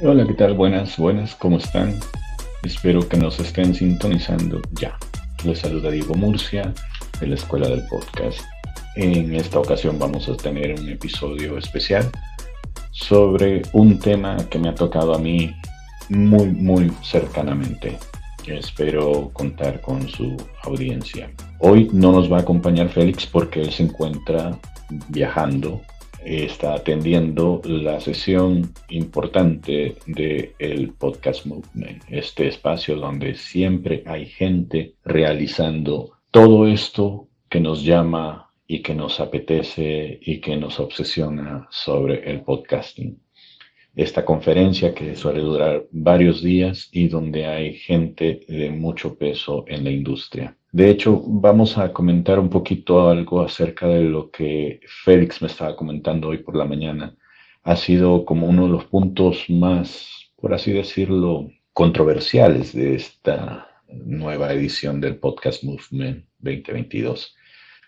Hola, 0.00 0.24
¿qué 0.28 0.34
tal? 0.34 0.54
Buenas, 0.54 0.96
buenas, 0.96 1.34
¿cómo 1.34 1.58
están? 1.58 1.92
Espero 2.62 3.08
que 3.08 3.16
nos 3.16 3.40
estén 3.40 3.74
sintonizando 3.74 4.62
ya. 4.80 4.96
Les 5.42 5.58
saluda 5.58 5.90
Diego 5.90 6.14
Murcia 6.14 6.72
de 7.18 7.26
la 7.26 7.34
Escuela 7.34 7.66
del 7.66 7.84
Podcast. 7.88 8.38
En 8.94 9.34
esta 9.34 9.58
ocasión 9.58 9.98
vamos 9.98 10.28
a 10.28 10.36
tener 10.36 10.78
un 10.78 10.88
episodio 10.88 11.58
especial 11.58 12.08
sobre 12.92 13.62
un 13.72 13.98
tema 13.98 14.36
que 14.48 14.60
me 14.60 14.68
ha 14.68 14.74
tocado 14.76 15.16
a 15.16 15.18
mí 15.18 15.52
muy, 16.10 16.46
muy 16.46 16.92
cercanamente. 17.02 17.98
Espero 18.46 19.30
contar 19.32 19.80
con 19.80 20.08
su 20.08 20.36
audiencia. 20.62 21.28
Hoy 21.58 21.90
no 21.92 22.12
nos 22.12 22.32
va 22.32 22.36
a 22.36 22.42
acompañar 22.42 22.88
Félix 22.88 23.26
porque 23.26 23.62
él 23.62 23.72
se 23.72 23.82
encuentra 23.82 24.56
viajando 25.08 25.82
está 26.24 26.74
atendiendo 26.74 27.60
la 27.64 28.00
sesión 28.00 28.72
importante 28.88 29.96
del 30.06 30.92
Podcast 30.98 31.46
Movement, 31.46 32.04
este 32.08 32.48
espacio 32.48 32.96
donde 32.96 33.34
siempre 33.34 34.02
hay 34.06 34.26
gente 34.26 34.94
realizando 35.04 36.18
todo 36.30 36.66
esto 36.66 37.28
que 37.48 37.60
nos 37.60 37.82
llama 37.82 38.50
y 38.66 38.82
que 38.82 38.94
nos 38.94 39.18
apetece 39.20 40.18
y 40.20 40.40
que 40.40 40.56
nos 40.56 40.78
obsesiona 40.78 41.66
sobre 41.70 42.30
el 42.30 42.42
podcasting. 42.42 43.18
Esta 43.96 44.24
conferencia 44.24 44.94
que 44.94 45.16
suele 45.16 45.40
durar 45.40 45.86
varios 45.90 46.42
días 46.42 46.88
y 46.92 47.08
donde 47.08 47.46
hay 47.46 47.74
gente 47.74 48.40
de 48.46 48.70
mucho 48.70 49.16
peso 49.16 49.64
en 49.66 49.84
la 49.84 49.90
industria. 49.90 50.56
De 50.70 50.90
hecho, 50.90 51.22
vamos 51.26 51.78
a 51.78 51.92
comentar 51.94 52.38
un 52.38 52.50
poquito 52.50 53.08
algo 53.08 53.40
acerca 53.40 53.86
de 53.86 54.02
lo 54.02 54.30
que 54.30 54.80
Félix 54.86 55.40
me 55.40 55.48
estaba 55.48 55.74
comentando 55.74 56.28
hoy 56.28 56.38
por 56.38 56.56
la 56.56 56.66
mañana. 56.66 57.16
Ha 57.62 57.76
sido 57.76 58.26
como 58.26 58.46
uno 58.46 58.66
de 58.66 58.72
los 58.72 58.84
puntos 58.84 59.48
más, 59.48 60.30
por 60.36 60.52
así 60.52 60.72
decirlo, 60.72 61.50
controversiales 61.72 62.74
de 62.74 62.96
esta 62.96 63.82
nueva 63.88 64.52
edición 64.52 65.00
del 65.00 65.16
Podcast 65.16 65.64
Movement 65.64 66.26
2022. 66.40 67.34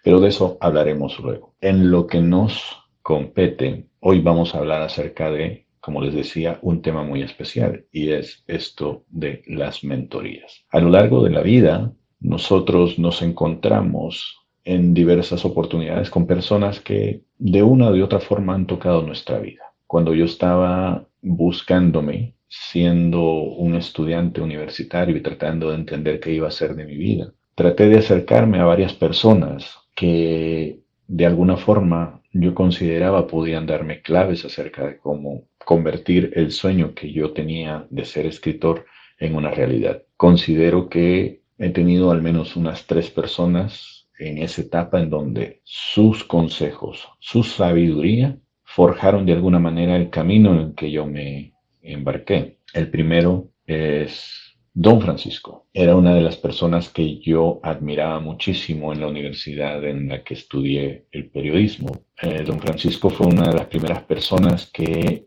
Pero 0.03 0.21
de 0.21 0.29
eso 0.29 0.57
hablaremos 0.61 1.19
luego. 1.21 1.55
En 1.61 1.91
lo 1.91 2.07
que 2.07 2.23
nos 2.23 2.83
compete, 3.03 3.89
hoy 4.01 4.21
vamos 4.21 4.55
a 4.55 4.59
hablar 4.59 4.81
acerca 4.81 5.31
de, 5.31 5.67
como 5.81 6.01
les 6.01 6.15
decía, 6.15 6.59
un 6.63 6.81
tema 6.81 7.03
muy 7.03 7.23
especial 7.23 7.85
y 7.93 8.13
es 8.13 8.43
esto 8.47 9.05
de 9.09 9.43
las 9.47 9.85
mentorías. 9.85 10.65
A 10.71 10.81
lo 10.81 10.89
largo 10.89 11.23
de 11.23 11.31
la 11.31 11.43
vida, 11.43 11.93
nosotros 12.21 12.99
nos 12.99 13.23
encontramos 13.23 14.37
en 14.65 14.95
diversas 14.95 15.45
oportunidades 15.45 16.11
con 16.11 16.27
personas 16.27 16.81
que 16.81 17.23
de 17.39 17.63
una 17.63 17.89
o 17.89 17.93
de 17.93 18.03
otra 18.03 18.21
forma 18.21 18.55
han 18.55 18.67
tocado 18.67 19.03
nuestra 19.03 19.39
vida. 19.39 19.63
Cuando 19.87 20.15
yo 20.15 20.25
estaba 20.25 21.07
buscándome, 21.23 22.35
siendo 22.47 23.23
un 23.23 23.75
estudiante 23.77 24.41
universitario 24.41 25.17
y 25.17 25.23
tratando 25.23 25.71
de 25.71 25.77
entender 25.77 26.21
qué 26.21 26.33
iba 26.33 26.49
a 26.49 26.53
ser 26.53 26.75
de 26.75 26.85
mi 26.85 26.97
vida, 26.97 27.33
traté 27.55 27.89
de 27.89 27.99
acercarme 27.99 28.59
a 28.59 28.65
varias 28.65 28.93
personas 28.93 29.79
que 29.95 30.81
de 31.07 31.27
alguna 31.27 31.57
forma 31.57 32.23
yo 32.33 32.55
consideraba 32.55 33.27
podían 33.27 33.67
darme 33.67 34.03
claves 34.03 34.45
acerca 34.45 34.87
de 34.87 34.99
cómo 34.99 35.45
convertir 35.65 36.33
el 36.35 36.53
sueño 36.53 36.95
que 36.95 37.13
yo 37.13 37.33
tenía 37.33 37.87
de 37.91 38.05
ser 38.05 38.27
escritor 38.27 38.87
en 39.19 39.35
una 39.35 39.51
realidad. 39.51 40.03
Considero 40.17 40.89
que 40.89 41.40
He 41.63 41.69
tenido 41.69 42.11
al 42.11 42.23
menos 42.23 42.57
unas 42.57 42.87
tres 42.87 43.11
personas 43.11 44.09
en 44.19 44.39
esa 44.39 44.63
etapa 44.63 44.99
en 44.99 45.11
donde 45.11 45.61
sus 45.63 46.25
consejos, 46.25 47.07
su 47.19 47.43
sabiduría, 47.43 48.39
forjaron 48.65 49.27
de 49.27 49.35
alguna 49.35 49.59
manera 49.59 49.95
el 49.97 50.09
camino 50.09 50.55
en 50.55 50.59
el 50.61 50.75
que 50.75 50.91
yo 50.91 51.05
me 51.05 51.53
embarqué. 51.83 52.61
El 52.73 52.91
primero 52.91 53.51
es 53.67 54.57
Don 54.73 55.03
Francisco. 55.03 55.67
Era 55.75 55.97
una 55.97 56.15
de 56.15 56.23
las 56.23 56.39
personas 56.39 56.89
que 56.89 57.19
yo 57.19 57.61
admiraba 57.63 58.21
muchísimo 58.21 58.95
en 58.95 59.01
la 59.03 59.09
universidad 59.09 59.85
en 59.85 60.09
la 60.09 60.25
que 60.25 60.33
estudié 60.33 61.05
el 61.13 61.29
periodismo. 61.29 61.91
Eh, 62.23 62.43
don 62.43 62.59
Francisco 62.59 63.11
fue 63.11 63.27
una 63.27 63.49
de 63.49 63.57
las 63.59 63.67
primeras 63.67 64.03
personas 64.05 64.71
que 64.73 65.27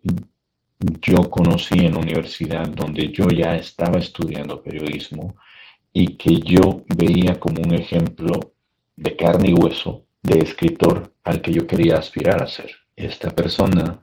yo 1.00 1.30
conocí 1.30 1.78
en 1.78 1.94
la 1.94 2.00
universidad 2.00 2.68
donde 2.70 3.12
yo 3.12 3.28
ya 3.28 3.56
estaba 3.56 4.00
estudiando 4.00 4.64
periodismo 4.64 5.36
y 5.94 6.18
que 6.18 6.40
yo 6.40 6.84
veía 6.98 7.40
como 7.40 7.62
un 7.62 7.74
ejemplo 7.76 8.34
de 8.96 9.16
carne 9.16 9.50
y 9.50 9.54
hueso 9.54 10.06
de 10.24 10.40
escritor 10.40 11.14
al 11.24 11.42
que 11.42 11.54
yo 11.54 11.68
quería 11.68 11.98
aspirar 11.98 12.42
a 12.42 12.48
ser. 12.48 12.72
Esta 12.96 13.30
persona 13.30 14.02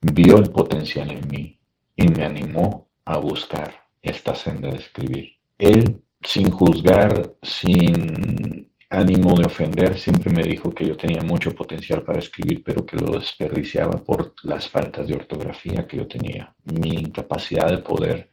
vio 0.00 0.38
el 0.38 0.50
potencial 0.50 1.10
en 1.10 1.28
mí 1.28 1.58
y 1.96 2.08
me 2.08 2.24
animó 2.24 2.88
a 3.04 3.18
buscar 3.18 3.74
esta 4.02 4.34
senda 4.34 4.70
de 4.70 4.78
escribir. 4.78 5.32
Él, 5.58 6.02
sin 6.22 6.50
juzgar, 6.50 7.34
sin 7.42 8.70
ánimo 8.88 9.34
de 9.36 9.46
ofender, 9.46 9.98
siempre 9.98 10.32
me 10.32 10.42
dijo 10.42 10.72
que 10.72 10.86
yo 10.86 10.96
tenía 10.96 11.22
mucho 11.22 11.54
potencial 11.54 12.02
para 12.02 12.18
escribir, 12.18 12.62
pero 12.64 12.84
que 12.84 12.96
lo 12.96 13.12
desperdiciaba 13.18 14.02
por 14.02 14.34
las 14.42 14.68
faltas 14.68 15.06
de 15.06 15.14
ortografía 15.14 15.86
que 15.86 15.98
yo 15.98 16.08
tenía, 16.08 16.54
mi 16.64 16.90
incapacidad 16.90 17.68
de 17.68 17.78
poder 17.78 18.30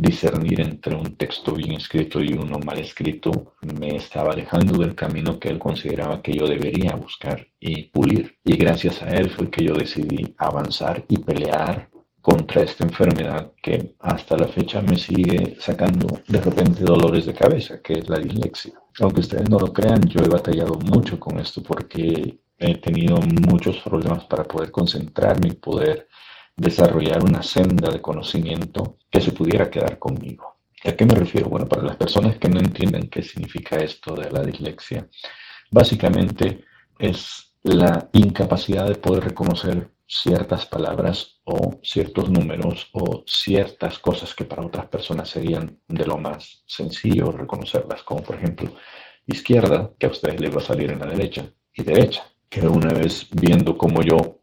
discernir 0.00 0.60
entre 0.60 0.94
un 0.94 1.16
texto 1.16 1.52
bien 1.52 1.72
escrito 1.72 2.22
y 2.22 2.32
uno 2.32 2.58
mal 2.58 2.78
escrito 2.78 3.54
me 3.78 3.96
estaba 3.96 4.32
alejando 4.32 4.78
del 4.78 4.94
camino 4.94 5.38
que 5.38 5.48
él 5.48 5.58
consideraba 5.58 6.22
que 6.22 6.32
yo 6.32 6.46
debería 6.46 6.94
buscar 6.94 7.46
y 7.58 7.84
pulir. 7.84 8.38
Y 8.44 8.56
gracias 8.56 9.02
a 9.02 9.08
él 9.10 9.30
fue 9.30 9.50
que 9.50 9.64
yo 9.64 9.74
decidí 9.74 10.34
avanzar 10.38 11.04
y 11.08 11.18
pelear 11.18 11.90
contra 12.20 12.62
esta 12.62 12.84
enfermedad 12.84 13.52
que 13.62 13.94
hasta 13.98 14.36
la 14.36 14.48
fecha 14.48 14.82
me 14.82 14.96
sigue 14.96 15.56
sacando 15.58 16.20
de 16.28 16.40
repente 16.40 16.84
dolores 16.84 17.26
de 17.26 17.34
cabeza, 17.34 17.80
que 17.82 17.94
es 17.94 18.08
la 18.08 18.18
dislexia. 18.18 18.74
Aunque 19.00 19.20
ustedes 19.20 19.48
no 19.48 19.58
lo 19.58 19.72
crean, 19.72 20.02
yo 20.02 20.20
he 20.20 20.28
batallado 20.28 20.74
mucho 20.74 21.18
con 21.18 21.38
esto 21.38 21.62
porque 21.62 22.38
he 22.58 22.76
tenido 22.76 23.16
muchos 23.50 23.78
problemas 23.78 24.24
para 24.24 24.44
poder 24.44 24.70
concentrarme 24.70 25.48
y 25.48 25.52
poder 25.52 26.08
desarrollar 26.56 27.24
una 27.24 27.42
senda 27.42 27.90
de 27.90 28.00
conocimiento 28.00 28.98
que 29.10 29.20
se 29.20 29.32
pudiera 29.32 29.70
quedar 29.70 29.98
conmigo. 29.98 30.56
¿A 30.84 30.92
qué 30.92 31.04
me 31.04 31.14
refiero? 31.14 31.48
Bueno, 31.48 31.66
para 31.66 31.82
las 31.82 31.96
personas 31.96 32.38
que 32.38 32.48
no 32.48 32.58
entienden 32.58 33.08
qué 33.08 33.22
significa 33.22 33.76
esto 33.76 34.14
de 34.14 34.30
la 34.30 34.42
dislexia, 34.42 35.08
básicamente 35.70 36.64
es 36.98 37.54
la 37.62 38.08
incapacidad 38.12 38.86
de 38.88 38.94
poder 38.94 39.24
reconocer 39.24 39.90
ciertas 40.06 40.66
palabras 40.66 41.40
o 41.44 41.78
ciertos 41.82 42.30
números 42.30 42.88
o 42.92 43.22
ciertas 43.26 43.98
cosas 43.98 44.34
que 44.34 44.44
para 44.44 44.66
otras 44.66 44.86
personas 44.86 45.28
serían 45.28 45.78
de 45.86 46.06
lo 46.06 46.18
más 46.18 46.64
sencillo 46.66 47.30
reconocerlas, 47.30 48.02
como 48.02 48.22
por 48.22 48.36
ejemplo 48.36 48.74
izquierda, 49.26 49.92
que 49.98 50.06
a 50.06 50.10
ustedes 50.10 50.40
les 50.40 50.52
va 50.52 50.58
a 50.58 50.64
salir 50.64 50.90
en 50.90 50.98
la 50.98 51.06
derecha, 51.06 51.44
y 51.72 51.82
derecha, 51.84 52.24
que 52.48 52.66
una 52.66 52.92
vez 52.92 53.28
viendo 53.30 53.78
cómo 53.78 54.02
yo 54.02 54.39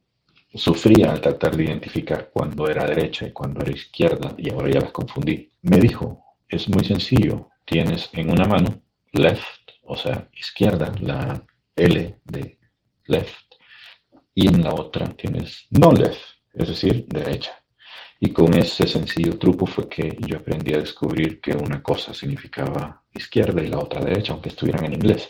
Sufría 0.58 1.12
al 1.12 1.22
tratar 1.22 1.56
de 1.56 1.66
identificar 1.66 2.30
cuándo 2.34 2.68
era 2.68 2.86
derecha 2.86 3.28
y 3.28 3.32
cuándo 3.32 3.62
era 3.62 3.72
izquierda 3.72 4.34
y 4.38 4.52
ahora 4.52 4.72
ya 4.72 4.82
las 4.82 4.92
confundí. 4.92 5.52
Me 5.62 5.78
dijo, 5.78 6.24
es 6.50 6.68
muy 6.68 6.84
sencillo, 6.84 7.50
tienes 7.64 8.10
en 8.14 8.32
una 8.32 8.46
mano 8.46 8.82
left, 9.12 9.72
o 9.84 9.96
sea, 9.96 10.28
izquierda, 10.34 10.92
la 11.00 11.46
L 11.76 12.20
de 12.24 12.58
left, 13.06 13.56
y 14.34 14.48
en 14.48 14.64
la 14.64 14.74
otra 14.74 15.08
tienes 15.16 15.68
no 15.70 15.92
left, 15.92 16.22
es 16.54 16.70
decir, 16.70 17.06
derecha. 17.08 17.52
Y 18.20 18.32
con 18.32 18.54
ese 18.56 18.88
sencillo 18.88 19.38
truco 19.38 19.68
fue 19.68 19.88
que 19.88 20.18
yo 20.20 20.38
aprendí 20.38 20.74
a 20.74 20.80
descubrir 20.80 21.40
que 21.40 21.56
una 21.56 21.84
cosa 21.84 22.14
significaba 22.14 23.04
izquierda 23.14 23.62
y 23.62 23.68
la 23.68 23.78
otra 23.78 24.02
derecha, 24.02 24.34
aunque 24.34 24.50
estuvieran 24.50 24.86
en 24.86 24.94
inglés. 24.94 25.30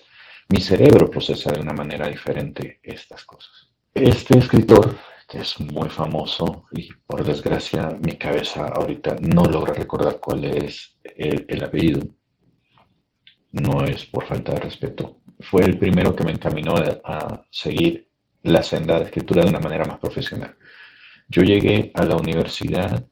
Mi 0.49 0.61
cerebro 0.61 1.09
procesa 1.09 1.51
de 1.51 1.59
una 1.59 1.73
manera 1.73 2.07
diferente 2.07 2.79
estas 2.81 3.25
cosas. 3.25 3.69
Este 3.93 4.37
escritor 4.37 4.95
es 5.33 5.59
muy 5.59 5.89
famoso 5.89 6.65
y 6.71 6.89
por 7.05 7.23
desgracia 7.23 7.97
mi 8.01 8.13
cabeza 8.13 8.67
ahorita 8.67 9.17
no 9.19 9.43
logra 9.43 9.73
recordar 9.73 10.19
cuál 10.19 10.45
es 10.45 10.97
el, 11.03 11.63
apellido. 11.63 12.07
No 13.51 13.83
es 13.83 14.05
por 14.05 14.25
falta 14.25 14.53
de 14.53 14.61
respeto. 14.61 15.19
Fue 15.39 15.63
el 15.65 15.77
primero 15.77 16.15
que 16.15 16.23
me 16.23 16.31
encaminó 16.31 16.75
a, 16.75 17.45
seguir 17.51 18.07
la 18.43 18.63
senda 18.63 18.99
de 18.99 19.05
escritura 19.05 19.43
de 19.43 19.49
una 19.49 19.59
manera 19.59 19.85
más 19.85 19.99
profesional. 19.99 20.55
Yo 21.27 21.41
llegué 21.41 21.91
a 21.93 22.05
la 22.05 22.15
universidad 22.15 23.05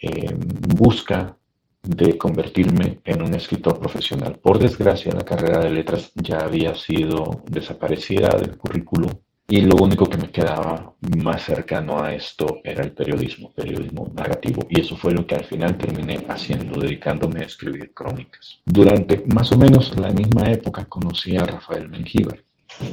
en 0.00 0.38
busca 0.38 1.36
de 1.82 2.16
convertirme 2.16 3.00
en 3.04 3.22
un 3.22 3.34
escritor 3.34 3.78
profesional. 3.80 4.38
Por 4.38 4.58
desgracia, 4.58 5.12
la 5.12 5.24
carrera 5.24 5.58
de 5.58 5.70
letras 5.70 6.12
ya 6.14 6.38
había 6.38 6.74
sido 6.74 7.42
desaparecida 7.48 8.28
del 8.36 8.56
currículum 8.56 9.10
y 9.48 9.60
lo 9.60 9.76
único 9.76 10.06
que 10.06 10.16
me 10.16 10.30
quedaba 10.30 10.94
más 11.18 11.44
cercano 11.44 12.02
a 12.02 12.12
esto 12.12 12.60
era 12.64 12.82
el 12.82 12.92
periodismo, 12.92 13.52
periodismo 13.52 14.10
narrativo. 14.14 14.66
Y 14.68 14.80
eso 14.80 14.96
fue 14.96 15.12
lo 15.12 15.26
que 15.26 15.36
al 15.36 15.44
final 15.44 15.78
terminé 15.78 16.24
haciendo, 16.28 16.80
dedicándome 16.80 17.40
a 17.40 17.44
escribir 17.44 17.92
crónicas. 17.94 18.58
Durante 18.64 19.24
más 19.32 19.52
o 19.52 19.58
menos 19.58 19.96
la 19.98 20.10
misma 20.10 20.50
época 20.50 20.84
conocí 20.86 21.36
a 21.36 21.44
Rafael 21.44 21.88
Mengíbar. 21.88 22.42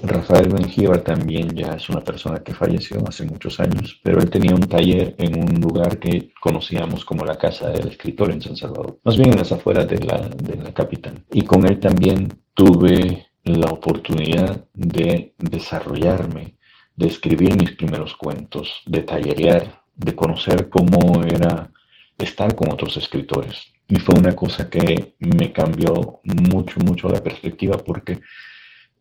Rafael 0.04 0.54
Mengíbar 0.54 1.02
también 1.02 1.50
ya 1.56 1.74
es 1.74 1.90
una 1.90 2.02
persona 2.02 2.40
que 2.44 2.54
falleció 2.54 3.04
hace 3.08 3.26
muchos 3.26 3.60
años, 3.60 4.00
pero 4.04 4.20
él 4.20 4.30
tenía 4.30 4.54
un 4.54 4.62
taller 4.62 5.16
en 5.18 5.38
un 5.38 5.60
lugar 5.60 5.98
que 5.98 6.32
conocíamos 6.40 7.04
como 7.04 7.26
la 7.26 7.38
Casa 7.38 7.70
del 7.70 7.88
Escritor 7.88 8.32
en 8.32 8.42
San 8.42 8.56
Salvador, 8.56 9.00
más 9.04 9.18
bien 9.18 9.32
en 9.32 9.40
las 9.40 9.52
afueras 9.52 9.88
de 9.88 9.98
la, 9.98 10.20
de 10.20 10.56
la 10.56 10.74
capital. 10.74 11.26
Y 11.32 11.42
con 11.42 11.66
él 11.66 11.80
también 11.80 12.30
tuve 12.54 13.26
la 13.44 13.68
oportunidad 13.68 14.66
de 14.74 15.34
desarrollarme, 15.38 16.56
de 16.96 17.08
escribir 17.08 17.58
mis 17.58 17.72
primeros 17.72 18.16
cuentos, 18.16 18.82
de 18.86 19.02
tallerear, 19.02 19.84
de 19.96 20.16
conocer 20.16 20.70
cómo 20.70 21.24
era 21.24 21.72
estar 22.18 22.56
con 22.56 22.72
otros 22.72 22.98
escritores. 22.98 23.74
Y 23.88 24.00
fue 24.00 24.18
una 24.18 24.36
cosa 24.36 24.70
que 24.70 25.16
me 25.20 25.52
cambió 25.52 26.22
mucho, 26.24 26.80
mucho 26.80 27.10
la 27.10 27.22
perspectiva 27.22 27.78
porque 27.78 28.22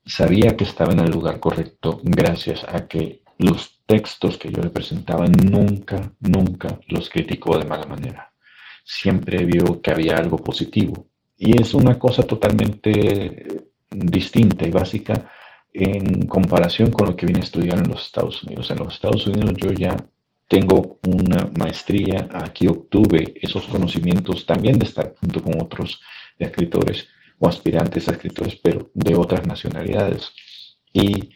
sabía 0.05 0.57
que 0.57 0.65
estaba 0.65 0.93
en 0.93 1.01
el 1.01 1.11
lugar 1.11 1.39
correcto 1.39 2.01
gracias 2.03 2.65
a 2.65 2.89
que 2.89 3.23
los 3.39 3.81
textos 3.87 4.39
que 4.39 4.51
yo 4.51 4.61
le 4.61 4.71
presentaba 4.71 5.27
nunca, 5.27 6.13
nunca 6.21 6.81
los 6.89 7.09
criticó 7.09 7.59
de 7.59 7.65
mala 7.65 7.87
manera. 7.87 8.33
Siempre 8.85 9.45
vio 9.45 9.81
que 9.81 9.93
había 9.93 10.17
algo 10.17 10.39
positivo. 10.39 11.07
Y 11.37 11.61
es 11.61 11.75
una 11.75 11.99
cosa 11.99 12.23
totalmente 12.23 13.72
distinta 13.95 14.67
y 14.67 14.71
básica 14.71 15.31
en 15.73 16.27
comparación 16.27 16.91
con 16.91 17.09
lo 17.09 17.17
que 17.17 17.27
vine 17.27 17.41
a 17.41 17.45
estudiar 17.45 17.79
en 17.79 17.91
los 17.91 18.07
Estados 18.07 18.43
Unidos. 18.43 18.71
En 18.71 18.79
los 18.79 18.95
Estados 18.95 19.27
Unidos 19.27 19.55
yo 19.57 19.73
ya 19.73 19.97
tengo 20.49 20.99
una 21.07 21.51
maestría, 21.57 22.29
aquí 22.33 22.67
obtuve 22.67 23.35
esos 23.41 23.67
conocimientos 23.67 24.45
también 24.45 24.79
de 24.79 24.87
estar 24.87 25.15
junto 25.19 25.43
con 25.43 25.61
otros 25.61 26.01
escritores 26.39 27.09
o 27.39 27.49
aspirantes 27.49 28.09
a 28.09 28.13
escritores, 28.13 28.57
pero 28.57 28.91
de 28.93 29.15
otras 29.15 29.47
nacionalidades. 29.47 30.33
Y 30.93 31.31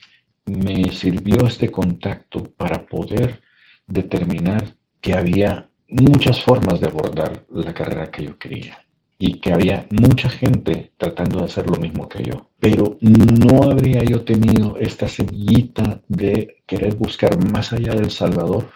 me 0.44 0.92
sirvió 0.92 1.46
este 1.46 1.70
contacto 1.70 2.44
para 2.56 2.86
poder 2.86 3.40
determinar 3.86 4.74
que 5.00 5.14
había 5.14 5.70
muchas 5.88 6.42
formas 6.42 6.80
de 6.80 6.88
abordar 6.88 7.46
la 7.50 7.72
carrera 7.72 8.10
que 8.10 8.24
yo 8.24 8.38
quería 8.38 8.85
y 9.18 9.40
que 9.40 9.52
había 9.52 9.86
mucha 9.90 10.28
gente 10.28 10.92
tratando 10.98 11.38
de 11.38 11.46
hacer 11.46 11.68
lo 11.68 11.76
mismo 11.76 12.08
que 12.08 12.22
yo. 12.22 12.50
Pero 12.60 12.98
no 13.00 13.62
habría 13.62 14.02
yo 14.04 14.22
tenido 14.24 14.76
esta 14.78 15.08
semillita 15.08 16.02
de 16.08 16.62
querer 16.66 16.94
buscar 16.96 17.42
más 17.50 17.72
allá 17.72 17.94
del 17.94 18.10
Salvador 18.10 18.68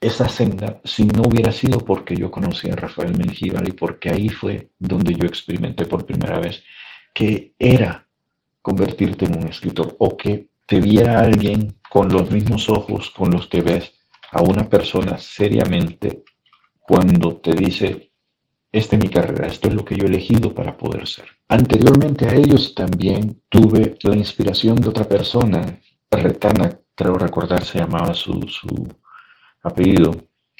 esa 0.00 0.28
senda 0.28 0.80
si 0.84 1.04
no 1.04 1.22
hubiera 1.22 1.52
sido 1.52 1.78
porque 1.78 2.14
yo 2.16 2.30
conocí 2.30 2.68
a 2.68 2.76
Rafael 2.76 3.16
Mengíbar 3.16 3.66
y 3.66 3.72
porque 3.72 4.10
ahí 4.10 4.28
fue 4.28 4.70
donde 4.78 5.14
yo 5.14 5.26
experimenté 5.26 5.86
por 5.86 6.04
primera 6.04 6.38
vez 6.38 6.62
que 7.14 7.54
era 7.58 8.06
convertirte 8.60 9.24
en 9.24 9.38
un 9.38 9.48
escritor 9.48 9.96
o 9.98 10.16
que 10.16 10.48
te 10.66 10.80
viera 10.80 11.20
alguien 11.20 11.76
con 11.88 12.08
los 12.08 12.30
mismos 12.30 12.68
ojos 12.68 13.10
con 13.10 13.30
los 13.30 13.46
que 13.46 13.62
ves 13.62 13.94
a 14.32 14.42
una 14.42 14.68
persona 14.68 15.16
seriamente 15.18 16.24
cuando 16.80 17.36
te 17.38 17.52
dice, 17.52 18.05
esta 18.78 18.96
es 18.96 19.02
mi 19.02 19.08
carrera, 19.08 19.46
esto 19.46 19.68
es 19.68 19.74
lo 19.74 19.84
que 19.84 19.96
yo 19.96 20.04
he 20.04 20.08
elegido 20.08 20.54
para 20.54 20.76
poder 20.76 21.06
ser. 21.06 21.26
Anteriormente 21.48 22.26
a 22.26 22.34
ellos 22.34 22.74
también 22.74 23.42
tuve 23.48 23.96
la 24.02 24.16
inspiración 24.16 24.76
de 24.76 24.88
otra 24.88 25.04
persona, 25.04 25.80
Retana, 26.10 26.78
creo 26.94 27.14
recordar 27.14 27.64
se 27.64 27.78
llamaba 27.78 28.14
su, 28.14 28.40
su 28.48 28.88
apellido, 29.62 30.14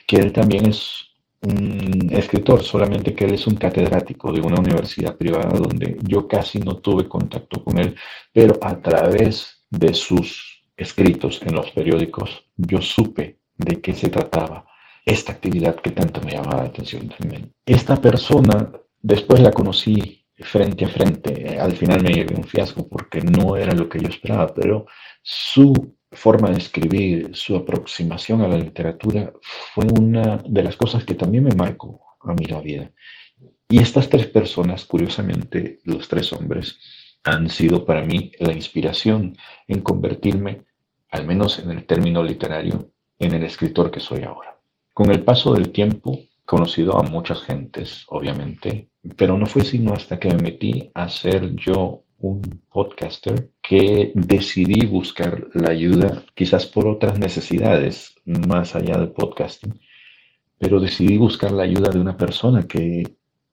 que 0.07 0.17
él 0.17 0.33
también 0.33 0.67
es 0.67 1.07
un 1.43 2.09
escritor, 2.11 2.63
solamente 2.63 3.15
que 3.15 3.25
él 3.25 3.35
es 3.35 3.47
un 3.47 3.57
catedrático 3.57 4.33
de 4.33 4.41
una 4.41 4.61
universidad 4.61 5.17
privada 5.17 5.51
donde 5.51 5.99
yo 6.03 6.27
casi 6.27 6.59
no 6.59 6.77
tuve 6.77 7.09
contacto 7.09 7.63
con 7.63 7.79
él, 7.79 7.95
pero 8.33 8.59
a 8.63 8.81
través 8.81 9.67
de 9.71 9.95
sus 9.95 10.63
escritos 10.77 11.41
en 11.43 11.55
los 11.55 11.71
periódicos 11.71 12.45
yo 12.57 12.81
supe 12.81 13.39
de 13.57 13.81
qué 13.81 13.95
se 13.95 14.09
trataba 14.09 14.67
esta 15.07 15.33
actividad 15.33 15.77
que 15.77 15.93
tanto 15.93 16.21
me 16.21 16.33
llamaba 16.33 16.65
la 16.65 16.69
atención 16.69 17.09
también. 17.09 17.53
Esta 17.65 17.97
persona 17.97 18.73
después 19.01 19.41
la 19.41 19.53
conocí 19.53 20.27
frente 20.39 20.85
a 20.85 20.89
frente, 20.89 21.59
al 21.59 21.73
final 21.73 22.03
me 22.03 22.13
llevé 22.13 22.35
un 22.35 22.45
fiasco 22.45 22.87
porque 22.89 23.23
no 23.23 23.57
era 23.57 23.73
lo 23.73 23.89
que 23.89 24.01
yo 24.01 24.09
esperaba, 24.09 24.53
pero 24.53 24.85
su 25.23 25.97
forma 26.13 26.51
de 26.51 26.59
escribir, 26.59 27.31
su 27.35 27.57
aproximación 27.57 28.43
a 28.43 28.49
la 28.49 28.59
literatura 28.59 29.33
fue 29.75 29.87
una 29.87 30.39
de 30.39 30.63
las 30.63 30.77
cosas 30.77 31.05
que 31.05 31.15
también 31.15 31.45
me 31.45 31.55
marcó 31.55 32.01
a 32.21 32.35
mí 32.35 32.45
la 32.47 32.61
vida. 32.61 32.91
Y 33.69 33.79
estas 33.79 34.09
tres 34.09 34.27
personas, 34.27 34.85
curiosamente, 34.85 35.79
los 35.85 36.09
tres 36.09 36.33
hombres, 36.33 36.79
han 37.25 37.49
sido 37.49 37.85
para 37.85 38.03
mí 38.05 38.31
la 38.39 38.53
inspiración 38.53 39.37
en 39.67 39.81
convertirme, 39.81 40.63
al 41.11 41.27
menos 41.27 41.59
en 41.59 41.71
el 41.71 41.85
término 41.85 42.23
literario, 42.23 42.91
en 43.19 43.35
el 43.35 43.43
escritor 43.45 43.91
que 43.91 44.01
soy 44.01 44.23
ahora. 44.23 44.56
Con 44.97 45.11
el 45.11 45.23
paso 45.25 45.53
del 45.53 45.73
tiempo, 45.73 46.21
conocido 46.47 46.99
a 46.99 47.03
muchas 47.03 47.43
gentes, 47.43 48.07
obviamente, 48.09 48.89
pero 49.15 49.37
no 49.37 49.45
fue 49.45 49.63
sino 49.63 49.93
hasta 49.93 50.19
que 50.19 50.29
me 50.29 50.39
metí 50.39 50.91
a 50.95 51.11
ser 51.11 51.55
yo 51.55 52.05
un 52.19 52.41
podcaster 52.73 53.51
que 53.61 54.13
decidí 54.15 54.87
buscar 54.87 55.49
la 55.53 55.69
ayuda, 55.69 56.25
quizás 56.35 56.65
por 56.65 56.89
otras 56.89 57.19
necesidades 57.19 58.15
más 58.25 58.75
allá 58.75 58.97
del 58.97 59.11
podcasting, 59.11 59.79
pero 60.57 60.81
decidí 60.81 61.19
buscar 61.19 61.53
la 61.53 61.65
ayuda 61.65 61.91
de 61.91 62.01
una 62.01 62.17
persona 62.17 62.67
que 62.67 63.03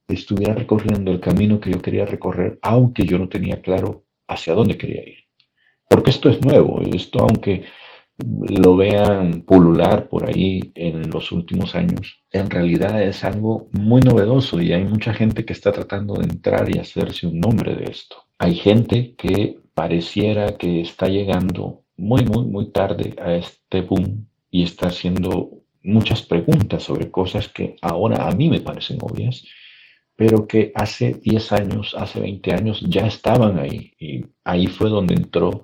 estuviera 0.07 0.53
recorriendo 0.53 1.11
el 1.11 1.19
camino 1.19 1.59
que 1.59 1.71
yo 1.71 1.81
quería 1.81 2.05
recorrer, 2.05 2.57
aunque 2.61 3.03
yo 3.03 3.19
no 3.19 3.27
tenía 3.27 3.61
claro 3.61 4.05
hacia 4.29 4.53
dónde 4.53 4.77
quería 4.77 5.01
ir. 5.01 5.17
Porque 5.89 6.11
esto 6.11 6.29
es 6.29 6.39
nuevo, 6.39 6.79
esto 6.83 7.19
aunque 7.19 7.65
lo 8.17 8.75
vean 8.75 9.41
pulular 9.41 10.07
por 10.07 10.29
ahí 10.29 10.71
en 10.75 11.09
los 11.09 11.31
últimos 11.31 11.75
años, 11.75 12.23
en 12.31 12.49
realidad 12.49 13.01
es 13.01 13.23
algo 13.23 13.69
muy 13.71 14.01
novedoso 14.01 14.61
y 14.61 14.71
hay 14.71 14.83
mucha 14.83 15.13
gente 15.13 15.45
que 15.45 15.53
está 15.53 15.71
tratando 15.71 16.13
de 16.15 16.25
entrar 16.25 16.69
y 16.73 16.79
hacerse 16.79 17.27
un 17.27 17.39
nombre 17.39 17.75
de 17.75 17.85
esto. 17.85 18.17
Hay 18.37 18.55
gente 18.55 19.15
que 19.15 19.57
pareciera 19.73 20.57
que 20.57 20.81
está 20.81 21.07
llegando 21.07 21.83
muy, 21.97 22.23
muy, 22.25 22.45
muy 22.45 22.71
tarde 22.71 23.15
a 23.21 23.33
este 23.33 23.81
boom 23.81 24.27
y 24.51 24.63
está 24.63 24.87
haciendo 24.87 25.63
muchas 25.83 26.21
preguntas 26.21 26.83
sobre 26.83 27.09
cosas 27.11 27.49
que 27.49 27.75
ahora 27.81 28.27
a 28.27 28.31
mí 28.31 28.49
me 28.49 28.61
parecen 28.61 28.99
obvias, 29.01 29.43
pero 30.15 30.47
que 30.47 30.71
hace 30.75 31.15
10 31.15 31.51
años, 31.53 31.95
hace 31.97 32.19
20 32.19 32.53
años 32.53 32.81
ya 32.87 33.07
estaban 33.07 33.57
ahí. 33.57 33.93
Y 33.99 34.25
ahí 34.43 34.67
fue 34.67 34.89
donde 34.89 35.15
entró 35.15 35.63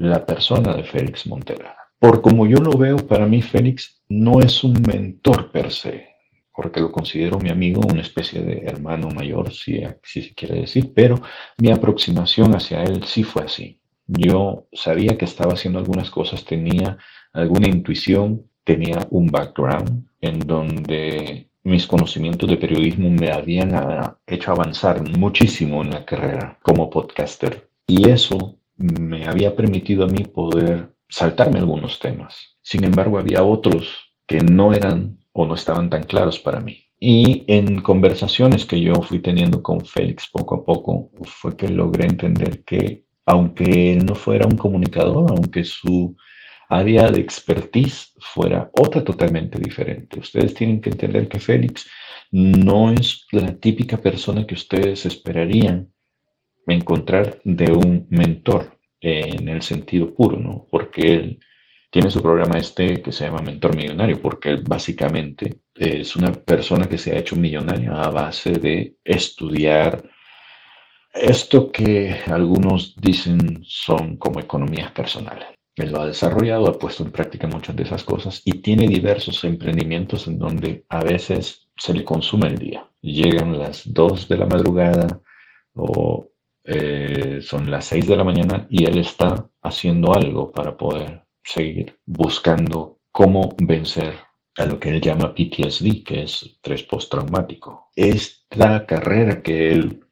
la 0.00 0.24
persona 0.24 0.74
de 0.74 0.82
Félix 0.82 1.26
Montera. 1.26 1.76
Por 1.98 2.22
como 2.22 2.46
yo 2.46 2.56
lo 2.56 2.72
veo, 2.72 2.96
para 2.96 3.26
mí 3.26 3.42
Félix 3.42 4.02
no 4.08 4.40
es 4.40 4.64
un 4.64 4.80
mentor 4.80 5.52
per 5.52 5.70
se, 5.70 6.08
porque 6.54 6.80
lo 6.80 6.90
considero 6.90 7.38
mi 7.38 7.50
amigo, 7.50 7.82
una 7.86 8.00
especie 8.00 8.40
de 8.40 8.62
hermano 8.64 9.10
mayor, 9.10 9.52
si, 9.52 9.82
si 10.02 10.22
se 10.22 10.34
quiere 10.34 10.62
decir, 10.62 10.92
pero 10.94 11.16
mi 11.58 11.70
aproximación 11.70 12.54
hacia 12.54 12.82
él 12.82 13.04
sí 13.04 13.24
fue 13.24 13.44
así. 13.44 13.78
Yo 14.06 14.66
sabía 14.72 15.18
que 15.18 15.26
estaba 15.26 15.52
haciendo 15.52 15.78
algunas 15.78 16.10
cosas, 16.10 16.46
tenía 16.46 16.96
alguna 17.34 17.68
intuición, 17.68 18.46
tenía 18.64 19.06
un 19.10 19.26
background 19.26 20.08
en 20.22 20.38
donde 20.38 21.50
mis 21.62 21.86
conocimientos 21.86 22.48
de 22.48 22.56
periodismo 22.56 23.10
me 23.10 23.30
habían 23.30 23.72
hecho 24.26 24.52
avanzar 24.52 25.06
muchísimo 25.18 25.82
en 25.82 25.90
la 25.90 26.06
carrera 26.06 26.58
como 26.62 26.88
podcaster. 26.88 27.68
Y 27.86 28.08
eso 28.08 28.59
me 28.80 29.26
había 29.26 29.54
permitido 29.54 30.04
a 30.04 30.08
mí 30.08 30.24
poder 30.24 30.94
saltarme 31.08 31.58
algunos 31.58 31.98
temas. 31.98 32.56
Sin 32.62 32.84
embargo, 32.84 33.18
había 33.18 33.44
otros 33.44 34.14
que 34.26 34.40
no 34.40 34.72
eran 34.72 35.18
o 35.32 35.46
no 35.46 35.54
estaban 35.54 35.90
tan 35.90 36.04
claros 36.04 36.38
para 36.38 36.60
mí. 36.60 36.84
Y 36.98 37.44
en 37.46 37.80
conversaciones 37.80 38.64
que 38.64 38.80
yo 38.80 38.94
fui 39.02 39.20
teniendo 39.20 39.62
con 39.62 39.84
Félix 39.84 40.28
poco 40.30 40.54
a 40.54 40.64
poco, 40.64 41.10
fue 41.24 41.56
que 41.56 41.68
logré 41.68 42.06
entender 42.06 42.64
que 42.64 43.04
aunque 43.26 43.92
él 43.92 44.04
no 44.04 44.14
fuera 44.14 44.46
un 44.46 44.56
comunicador, 44.56 45.30
aunque 45.30 45.64
su 45.64 46.16
área 46.68 47.10
de 47.10 47.20
expertise 47.20 48.12
fuera 48.18 48.70
otra 48.78 49.04
totalmente 49.04 49.58
diferente. 49.58 50.20
Ustedes 50.20 50.54
tienen 50.54 50.80
que 50.80 50.90
entender 50.90 51.28
que 51.28 51.40
Félix 51.40 51.86
no 52.30 52.92
es 52.92 53.26
la 53.32 53.54
típica 53.56 53.96
persona 53.96 54.46
que 54.46 54.54
ustedes 54.54 55.04
esperarían 55.04 55.92
encontrar 56.66 57.40
de 57.44 57.72
un 57.72 58.06
mentor 58.10 58.78
en 59.00 59.48
el 59.48 59.62
sentido 59.62 60.14
puro, 60.14 60.38
¿no? 60.38 60.66
Porque 60.70 61.14
él 61.14 61.40
tiene 61.90 62.10
su 62.10 62.22
programa 62.22 62.58
este 62.58 63.02
que 63.02 63.12
se 63.12 63.24
llama 63.24 63.42
Mentor 63.42 63.74
Millonario, 63.74 64.20
porque 64.20 64.50
él 64.50 64.62
básicamente 64.66 65.60
es 65.74 66.14
una 66.16 66.32
persona 66.32 66.86
que 66.86 66.98
se 66.98 67.12
ha 67.12 67.18
hecho 67.18 67.36
millonaria 67.36 67.92
a 67.92 68.10
base 68.10 68.52
de 68.52 68.96
estudiar 69.04 70.02
esto 71.12 71.72
que 71.72 72.16
algunos 72.26 72.94
dicen 72.96 73.60
son 73.64 74.16
como 74.16 74.38
economías 74.38 74.92
personales. 74.92 75.48
Él 75.74 75.92
lo 75.92 76.02
ha 76.02 76.06
desarrollado, 76.06 76.68
ha 76.68 76.78
puesto 76.78 77.02
en 77.02 77.10
práctica 77.10 77.48
muchas 77.48 77.74
de 77.74 77.82
esas 77.82 78.04
cosas 78.04 78.42
y 78.44 78.60
tiene 78.60 78.86
diversos 78.86 79.42
emprendimientos 79.44 80.28
en 80.28 80.38
donde 80.38 80.84
a 80.88 81.02
veces 81.02 81.68
se 81.76 81.94
le 81.94 82.04
consume 82.04 82.48
el 82.48 82.58
día. 82.58 82.88
Llegan 83.00 83.58
las 83.58 83.92
2 83.92 84.28
de 84.28 84.36
la 84.36 84.46
madrugada 84.46 85.20
o 85.74 86.29
eh, 86.72 87.40
son 87.42 87.68
las 87.68 87.86
6 87.86 88.06
de 88.06 88.16
la 88.16 88.22
mañana 88.22 88.64
y 88.70 88.84
él 88.84 88.98
está 88.98 89.50
haciendo 89.60 90.14
algo 90.14 90.52
para 90.52 90.76
poder 90.76 91.24
seguir 91.42 91.98
buscando 92.06 93.00
cómo 93.10 93.56
vencer 93.60 94.14
a 94.56 94.66
lo 94.66 94.78
que 94.78 94.90
él 94.90 95.00
llama 95.00 95.34
PTSD, 95.34 96.04
que 96.04 96.22
es 96.22 96.44
estrés 96.44 96.84
postraumático. 96.84 97.88
Esta 97.96 98.86
carrera 98.86 99.42
que 99.42 99.72
él 99.72 100.04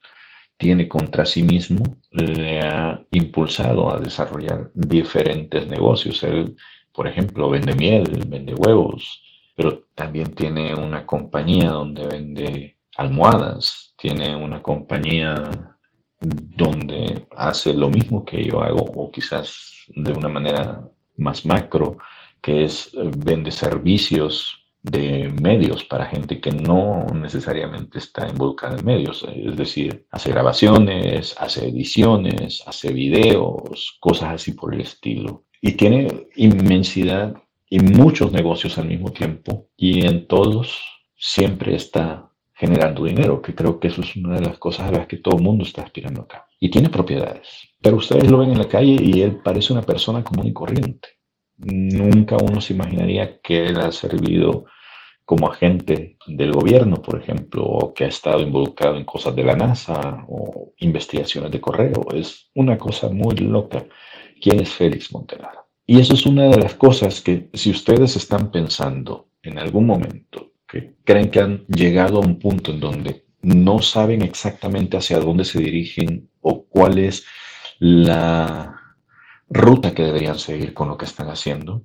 tiene 0.56 0.88
contra 0.88 1.24
sí 1.24 1.44
mismo 1.44 1.84
le 2.10 2.60
ha 2.60 3.06
impulsado 3.12 3.94
a 3.94 4.00
desarrollar 4.00 4.72
diferentes 4.74 5.64
negocios. 5.68 6.24
Él, 6.24 6.56
por 6.92 7.06
ejemplo, 7.06 7.48
vende 7.50 7.76
miel, 7.76 8.24
vende 8.26 8.54
huevos, 8.54 9.22
pero 9.54 9.84
también 9.94 10.34
tiene 10.34 10.74
una 10.74 11.06
compañía 11.06 11.70
donde 11.70 12.04
vende 12.08 12.78
almohadas, 12.96 13.94
tiene 13.96 14.34
una 14.34 14.60
compañía 14.60 15.77
donde 16.20 17.26
hace 17.36 17.72
lo 17.74 17.90
mismo 17.90 18.24
que 18.24 18.42
yo 18.44 18.62
hago, 18.62 18.84
o 18.96 19.10
quizás 19.10 19.86
de 19.88 20.12
una 20.12 20.28
manera 20.28 20.88
más 21.16 21.46
macro, 21.46 21.98
que 22.40 22.64
es 22.64 22.92
eh, 22.94 23.10
vende 23.16 23.50
servicios 23.50 24.64
de 24.82 25.28
medios 25.40 25.84
para 25.84 26.06
gente 26.06 26.40
que 26.40 26.52
no 26.52 27.04
necesariamente 27.12 27.98
está 27.98 28.28
involucrada 28.28 28.78
en 28.78 28.84
medios, 28.84 29.26
es 29.34 29.56
decir, 29.56 30.06
hace 30.10 30.30
grabaciones, 30.30 31.34
hace 31.38 31.68
ediciones, 31.68 32.62
hace 32.66 32.92
videos, 32.92 33.96
cosas 34.00 34.34
así 34.34 34.52
por 34.52 34.74
el 34.74 34.82
estilo. 34.82 35.44
Y 35.60 35.72
tiene 35.72 36.28
inmensidad 36.36 37.34
y 37.68 37.80
muchos 37.80 38.32
negocios 38.32 38.78
al 38.78 38.86
mismo 38.86 39.10
tiempo 39.10 39.66
y 39.76 40.06
en 40.06 40.26
todos 40.26 40.80
siempre 41.16 41.74
está 41.74 42.27
generando 42.58 43.04
dinero, 43.04 43.40
que 43.40 43.54
creo 43.54 43.78
que 43.78 43.86
eso 43.86 44.00
es 44.00 44.16
una 44.16 44.34
de 44.34 44.46
las 44.46 44.58
cosas 44.58 44.88
a 44.88 44.92
las 44.92 45.06
que 45.06 45.18
todo 45.18 45.36
el 45.36 45.44
mundo 45.44 45.62
está 45.62 45.82
aspirando 45.82 46.22
acá. 46.22 46.46
Y 46.58 46.70
tiene 46.70 46.88
propiedades, 46.88 47.46
pero 47.80 47.96
ustedes 47.96 48.28
lo 48.28 48.38
ven 48.38 48.50
en 48.50 48.58
la 48.58 48.68
calle 48.68 48.96
y 49.00 49.22
él 49.22 49.40
parece 49.44 49.72
una 49.72 49.82
persona 49.82 50.24
común 50.24 50.48
y 50.48 50.52
corriente. 50.52 51.08
Nunca 51.56 52.36
uno 52.36 52.60
se 52.60 52.74
imaginaría 52.74 53.40
que 53.40 53.66
él 53.66 53.78
ha 53.78 53.92
servido 53.92 54.64
como 55.24 55.48
agente 55.48 56.16
del 56.26 56.52
gobierno, 56.52 56.96
por 56.96 57.20
ejemplo, 57.20 57.64
o 57.64 57.94
que 57.94 58.04
ha 58.04 58.08
estado 58.08 58.40
involucrado 58.40 58.96
en 58.96 59.04
cosas 59.04 59.36
de 59.36 59.44
la 59.44 59.54
NASA 59.54 60.24
o 60.28 60.72
investigaciones 60.78 61.52
de 61.52 61.60
correo. 61.60 62.06
Es 62.12 62.50
una 62.56 62.76
cosa 62.76 63.08
muy 63.08 63.36
loca. 63.36 63.84
¿Quién 64.40 64.60
es 64.60 64.70
Félix 64.70 65.12
Montelar? 65.12 65.64
Y 65.86 66.00
eso 66.00 66.14
es 66.14 66.26
una 66.26 66.48
de 66.48 66.58
las 66.58 66.74
cosas 66.74 67.20
que 67.20 67.50
si 67.52 67.70
ustedes 67.70 68.16
están 68.16 68.50
pensando 68.50 69.28
en 69.42 69.58
algún 69.58 69.86
momento, 69.86 70.52
que 70.68 70.94
creen 71.04 71.30
que 71.30 71.40
han 71.40 71.66
llegado 71.66 72.18
a 72.18 72.26
un 72.26 72.38
punto 72.38 72.72
en 72.72 72.80
donde 72.80 73.24
no 73.42 73.80
saben 73.80 74.22
exactamente 74.22 74.96
hacia 74.96 75.18
dónde 75.18 75.44
se 75.44 75.60
dirigen 75.60 76.28
o 76.40 76.64
cuál 76.64 76.98
es 76.98 77.24
la 77.78 78.78
ruta 79.48 79.94
que 79.94 80.02
deberían 80.02 80.38
seguir 80.38 80.74
con 80.74 80.88
lo 80.88 80.98
que 80.98 81.06
están 81.06 81.28
haciendo, 81.28 81.82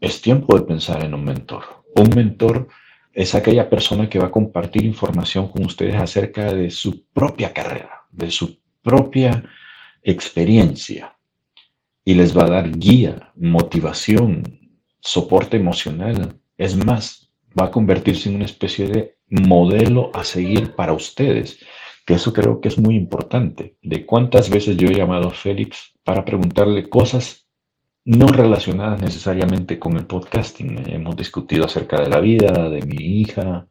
es 0.00 0.20
tiempo 0.20 0.58
de 0.58 0.66
pensar 0.66 1.02
en 1.04 1.14
un 1.14 1.24
mentor. 1.24 1.84
Un 1.94 2.10
mentor 2.10 2.68
es 3.12 3.34
aquella 3.34 3.70
persona 3.70 4.08
que 4.10 4.18
va 4.18 4.26
a 4.26 4.30
compartir 4.30 4.84
información 4.84 5.48
con 5.48 5.64
ustedes 5.64 5.94
acerca 5.94 6.52
de 6.52 6.70
su 6.70 7.06
propia 7.06 7.54
carrera, 7.54 8.02
de 8.10 8.30
su 8.30 8.58
propia 8.82 9.42
experiencia 10.02 11.16
y 12.04 12.14
les 12.14 12.36
va 12.36 12.44
a 12.44 12.50
dar 12.50 12.78
guía, 12.78 13.32
motivación, 13.34 14.44
soporte 15.00 15.56
emocional. 15.56 16.38
Es 16.58 16.76
más, 16.76 17.25
va 17.58 17.66
a 17.66 17.70
convertirse 17.70 18.28
en 18.28 18.36
una 18.36 18.44
especie 18.44 18.88
de 18.88 19.16
modelo 19.28 20.10
a 20.14 20.24
seguir 20.24 20.74
para 20.74 20.92
ustedes, 20.92 21.58
que 22.04 22.14
eso 22.14 22.32
creo 22.32 22.60
que 22.60 22.68
es 22.68 22.78
muy 22.78 22.94
importante. 22.94 23.76
De 23.82 24.06
cuántas 24.06 24.50
veces 24.50 24.76
yo 24.76 24.88
he 24.88 24.94
llamado 24.94 25.28
a 25.28 25.32
Félix 25.32 25.92
para 26.04 26.24
preguntarle 26.24 26.88
cosas 26.88 27.46
no 28.04 28.28
relacionadas 28.28 29.02
necesariamente 29.02 29.80
con 29.80 29.96
el 29.96 30.06
podcasting. 30.06 30.88
Hemos 30.88 31.16
discutido 31.16 31.64
acerca 31.64 32.00
de 32.00 32.08
la 32.08 32.20
vida 32.20 32.68
de 32.68 32.82
mi 32.82 33.20
hija, 33.20 33.66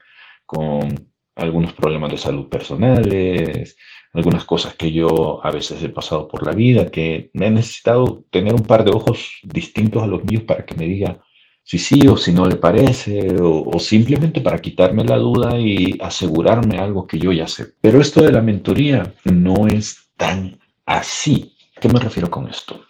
con 0.45 1.09
algunos 1.35 1.73
problemas 1.73 2.11
de 2.11 2.17
salud 2.17 2.49
personales, 2.49 3.77
algunas 4.13 4.45
cosas 4.45 4.75
que 4.75 4.91
yo 4.91 5.45
a 5.45 5.51
veces 5.51 5.81
he 5.83 5.89
pasado 5.89 6.27
por 6.27 6.45
la 6.45 6.53
vida, 6.53 6.91
que 6.91 7.29
me 7.33 7.47
he 7.47 7.51
necesitado 7.51 8.25
tener 8.29 8.53
un 8.53 8.63
par 8.63 8.83
de 8.83 8.91
ojos 8.91 9.39
distintos 9.43 10.03
a 10.03 10.07
los 10.07 10.23
míos 10.23 10.43
para 10.43 10.65
que 10.65 10.75
me 10.75 10.85
diga 10.85 11.21
si 11.65 11.79
sí 11.79 12.07
o 12.07 12.15
si 12.15 12.31
no 12.31 12.45
le 12.45 12.57
parece, 12.57 13.35
o, 13.41 13.79
simplemente 13.79 14.39
para 14.39 14.61
quitarme 14.61 15.03
la 15.03 15.17
duda 15.17 15.59
y 15.59 15.97
asegurarme 15.99 16.77
algo 16.77 17.07
que 17.07 17.17
yo 17.17 17.31
ya 17.31 17.47
sé. 17.47 17.73
Pero 17.81 17.99
esto 17.99 18.21
de 18.23 18.31
la 18.31 18.41
mentoría 18.41 19.15
no 19.23 19.67
es 19.67 20.11
tan 20.15 20.59
así. 20.85 21.55
¿A 21.75 21.81
qué 21.81 21.89
me 21.89 21.99
refiero 21.99 22.29
con 22.29 22.47
esto? 22.47 22.85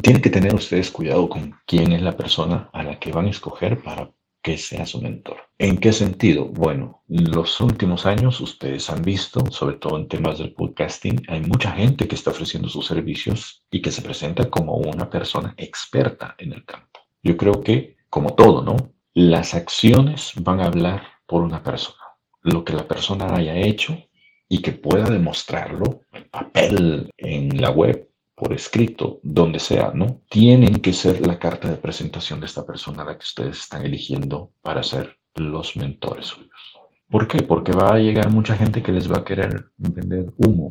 Tienen 0.00 0.22
que 0.22 0.30
tener 0.30 0.54
ustedes 0.54 0.92
cuidado 0.92 1.28
con 1.28 1.56
quién 1.66 1.92
es 1.92 2.02
la 2.02 2.16
persona 2.16 2.70
a 2.72 2.84
la 2.84 3.00
que 3.00 3.10
van 3.10 3.26
a 3.26 3.30
escoger 3.30 3.82
para 3.82 4.12
que 4.40 4.56
sea 4.56 4.86
su 4.86 5.00
mentor. 5.00 5.38
¿En 5.58 5.78
qué 5.78 5.92
sentido? 5.92 6.44
Bueno, 6.46 7.02
los 7.08 7.60
últimos 7.60 8.06
años 8.06 8.40
ustedes 8.40 8.90
han 8.90 9.02
visto, 9.02 9.44
sobre 9.50 9.76
todo 9.76 9.96
en 9.96 10.06
temas 10.06 10.38
del 10.38 10.52
podcasting, 10.52 11.22
hay 11.28 11.40
mucha 11.40 11.72
gente 11.72 12.06
que 12.06 12.14
está 12.14 12.30
ofreciendo 12.30 12.68
sus 12.68 12.86
servicios 12.86 13.64
y 13.72 13.82
que 13.82 13.90
se 13.90 14.02
presenta 14.02 14.48
como 14.50 14.76
una 14.76 15.10
persona 15.10 15.54
experta 15.56 16.36
en 16.38 16.52
el 16.52 16.64
campo. 16.64 16.93
Yo 17.24 17.38
creo 17.38 17.62
que, 17.62 17.96
como 18.10 18.34
todo, 18.34 18.62
¿no? 18.62 18.76
Las 19.14 19.54
acciones 19.54 20.32
van 20.36 20.60
a 20.60 20.66
hablar 20.66 21.02
por 21.26 21.42
una 21.42 21.62
persona. 21.62 22.02
Lo 22.42 22.64
que 22.64 22.74
la 22.74 22.86
persona 22.86 23.34
haya 23.34 23.56
hecho 23.56 23.96
y 24.46 24.60
que 24.60 24.72
pueda 24.72 25.08
demostrarlo 25.08 26.02
en 26.12 26.28
papel, 26.28 27.10
en 27.16 27.60
la 27.60 27.70
web, 27.70 28.10
por 28.34 28.52
escrito, 28.52 29.20
donde 29.22 29.58
sea, 29.58 29.92
¿no? 29.94 30.20
Tienen 30.28 30.80
que 30.80 30.92
ser 30.92 31.26
la 31.26 31.38
carta 31.38 31.70
de 31.70 31.76
presentación 31.76 32.40
de 32.40 32.46
esta 32.46 32.66
persona 32.66 33.04
la 33.04 33.16
que 33.16 33.24
ustedes 33.24 33.58
están 33.58 33.86
eligiendo 33.86 34.52
para 34.60 34.82
ser 34.82 35.16
los 35.34 35.76
mentores 35.76 36.26
suyos. 36.26 36.50
¿Por 37.08 37.26
qué? 37.26 37.42
Porque 37.42 37.72
va 37.72 37.94
a 37.94 37.98
llegar 37.98 38.30
mucha 38.30 38.54
gente 38.54 38.82
que 38.82 38.92
les 38.92 39.10
va 39.10 39.18
a 39.18 39.24
querer 39.24 39.70
vender 39.78 40.26
humo, 40.36 40.68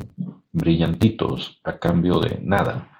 brillantitos, 0.52 1.60
a 1.64 1.78
cambio 1.78 2.20
de 2.20 2.38
nada, 2.42 2.90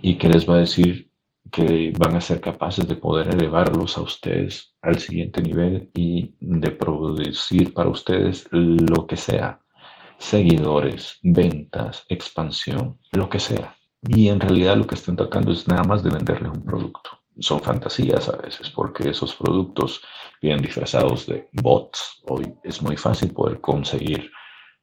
y 0.00 0.16
que 0.16 0.28
les 0.28 0.48
va 0.48 0.56
a 0.56 0.58
decir 0.58 1.10
que 1.54 1.92
van 1.96 2.16
a 2.16 2.20
ser 2.20 2.40
capaces 2.40 2.88
de 2.88 2.96
poder 2.96 3.28
elevarlos 3.28 3.96
a 3.96 4.00
ustedes 4.00 4.74
al 4.82 4.98
siguiente 4.98 5.40
nivel 5.40 5.88
y 5.94 6.34
de 6.40 6.72
producir 6.72 7.72
para 7.72 7.90
ustedes 7.90 8.48
lo 8.50 9.06
que 9.06 9.16
sea, 9.16 9.60
seguidores, 10.18 11.20
ventas, 11.22 12.04
expansión, 12.08 12.98
lo 13.12 13.28
que 13.28 13.38
sea. 13.38 13.76
Y 14.08 14.30
en 14.30 14.40
realidad 14.40 14.76
lo 14.76 14.84
que 14.84 14.96
están 14.96 15.14
tratando 15.14 15.52
es 15.52 15.68
nada 15.68 15.84
más 15.84 16.02
de 16.02 16.10
venderles 16.10 16.50
un 16.50 16.64
producto. 16.64 17.10
Son 17.38 17.60
fantasías 17.60 18.28
a 18.28 18.36
veces 18.36 18.68
porque 18.70 19.10
esos 19.10 19.32
productos 19.36 20.00
vienen 20.42 20.60
disfrazados 20.60 21.26
de 21.26 21.48
bots. 21.52 22.20
Hoy 22.26 22.52
es 22.64 22.82
muy 22.82 22.96
fácil 22.96 23.32
poder 23.32 23.60
conseguir 23.60 24.28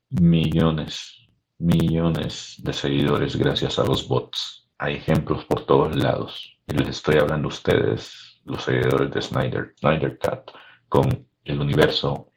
millones, 0.10 1.28
millones 1.60 2.56
de 2.60 2.72
seguidores 2.72 3.36
gracias 3.36 3.78
a 3.78 3.84
los 3.84 4.08
bots. 4.08 4.70
Hay 4.78 4.96
ejemplos 4.96 5.46
por 5.46 5.66
todos 5.66 5.96
lados. 5.96 6.58
Les 6.74 6.88
estoy 6.88 7.18
hablando 7.18 7.48
a 7.48 7.50
ustedes, 7.50 8.40
los 8.46 8.63
seguidores 8.63 9.12
de 9.12 9.22
Snyder, 9.22 9.74
Snyder 9.80 10.18
Cat, 10.18 10.51
con 10.88 11.28
el 11.44 11.60
universo. 11.60 12.32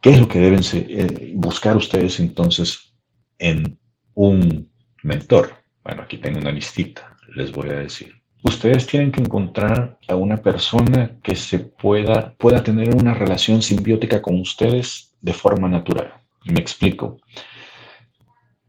¿Qué 0.00 0.10
es 0.10 0.20
lo 0.20 0.28
que 0.28 0.38
deben 0.38 0.60
eh, 0.72 1.32
buscar 1.36 1.76
ustedes 1.76 2.20
entonces 2.20 2.94
en 3.38 3.78
un 4.14 4.70
mentor? 5.02 5.52
Bueno, 5.84 6.02
aquí 6.02 6.16
tengo 6.16 6.38
una 6.38 6.52
listita, 6.52 7.16
les 7.34 7.52
voy 7.52 7.68
a 7.68 7.80
decir. 7.80 8.14
Ustedes 8.42 8.86
tienen 8.86 9.12
que 9.12 9.20
encontrar 9.20 9.98
a 10.08 10.14
una 10.14 10.38
persona 10.38 11.18
que 11.22 11.36
se 11.36 11.58
pueda, 11.58 12.32
pueda 12.38 12.62
tener 12.62 12.94
una 12.94 13.12
relación 13.12 13.60
simbiótica 13.60 14.22
con 14.22 14.40
ustedes 14.40 15.14
de 15.20 15.34
forma 15.34 15.68
natural. 15.68 16.14
Me 16.44 16.60
explico. 16.60 17.18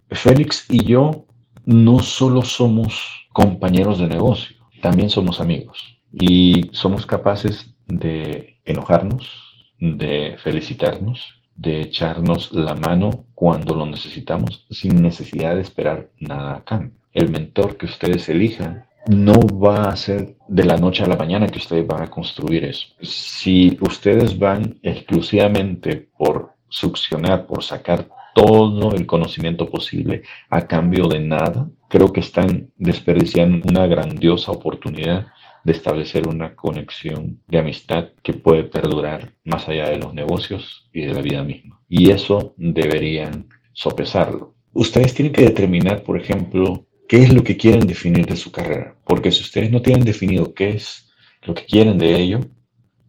Félix 0.09 0.65
y 0.69 0.83
yo 0.83 1.25
no 1.63 1.99
solo 1.99 2.41
somos 2.41 3.27
compañeros 3.31 3.99
de 3.99 4.07
negocio, 4.07 4.60
también 4.81 5.09
somos 5.09 5.39
amigos 5.39 5.97
y 6.11 6.69
somos 6.73 7.05
capaces 7.05 7.73
de 7.87 8.57
enojarnos, 8.65 9.29
de 9.79 10.37
felicitarnos, 10.43 11.41
de 11.55 11.81
echarnos 11.81 12.51
la 12.51 12.75
mano 12.75 13.25
cuando 13.35 13.75
lo 13.75 13.85
necesitamos 13.85 14.65
sin 14.69 15.01
necesidad 15.01 15.55
de 15.55 15.61
esperar 15.61 16.09
nada 16.19 16.57
a 16.57 16.63
cambio 16.63 17.01
el 17.13 17.29
mentor 17.29 17.77
que 17.77 17.85
ustedes 17.85 18.29
elijan 18.29 18.85
no 19.07 19.33
va 19.33 19.89
a 19.89 19.95
ser 19.95 20.35
de 20.47 20.63
la 20.63 20.77
noche 20.77 21.03
a 21.03 21.07
la 21.07 21.15
mañana 21.15 21.47
que 21.47 21.57
ustedes 21.57 21.87
van 21.87 22.03
a 22.03 22.09
construir 22.09 22.65
eso. 22.65 22.87
Si 23.01 23.77
ustedes 23.81 24.37
van 24.37 24.79
exclusivamente 24.83 26.09
por 26.17 26.53
succionar, 26.69 27.47
por 27.47 27.63
sacar 27.63 28.07
todo 28.35 28.93
el 28.93 29.05
conocimiento 29.05 29.69
posible 29.69 30.21
a 30.49 30.67
cambio 30.67 31.07
de 31.07 31.19
nada, 31.19 31.67
creo 31.91 32.11
que 32.11 32.21
están 32.21 32.71
desperdiciando 32.77 33.67
una 33.69 33.85
grandiosa 33.85 34.51
oportunidad 34.51 35.27
de 35.63 35.73
establecer 35.73 36.27
una 36.27 36.55
conexión 36.55 37.39
de 37.47 37.59
amistad 37.59 38.09
que 38.23 38.33
puede 38.33 38.63
perdurar 38.63 39.33
más 39.43 39.67
allá 39.69 39.89
de 39.89 39.99
los 39.99 40.13
negocios 40.13 40.89
y 40.91 41.01
de 41.01 41.13
la 41.13 41.21
vida 41.21 41.43
misma. 41.43 41.79
Y 41.87 42.09
eso 42.09 42.55
deberían 42.57 43.47
sopesarlo 43.73 44.55
Ustedes 44.73 45.13
tienen 45.13 45.33
que 45.33 45.43
determinar, 45.43 46.01
por 46.03 46.17
ejemplo, 46.17 46.85
qué 47.09 47.17
es 47.17 47.33
lo 47.33 47.43
que 47.43 47.57
quieren 47.57 47.85
definir 47.87 48.25
de 48.25 48.37
su 48.37 48.51
carrera. 48.51 48.95
Porque 49.03 49.31
si 49.31 49.41
ustedes 49.41 49.69
no 49.69 49.81
tienen 49.81 50.05
definido 50.05 50.53
qué 50.53 50.69
es 50.69 51.11
lo 51.41 51.53
que 51.53 51.65
quieren 51.65 51.97
de 51.97 52.15
ello, 52.15 52.39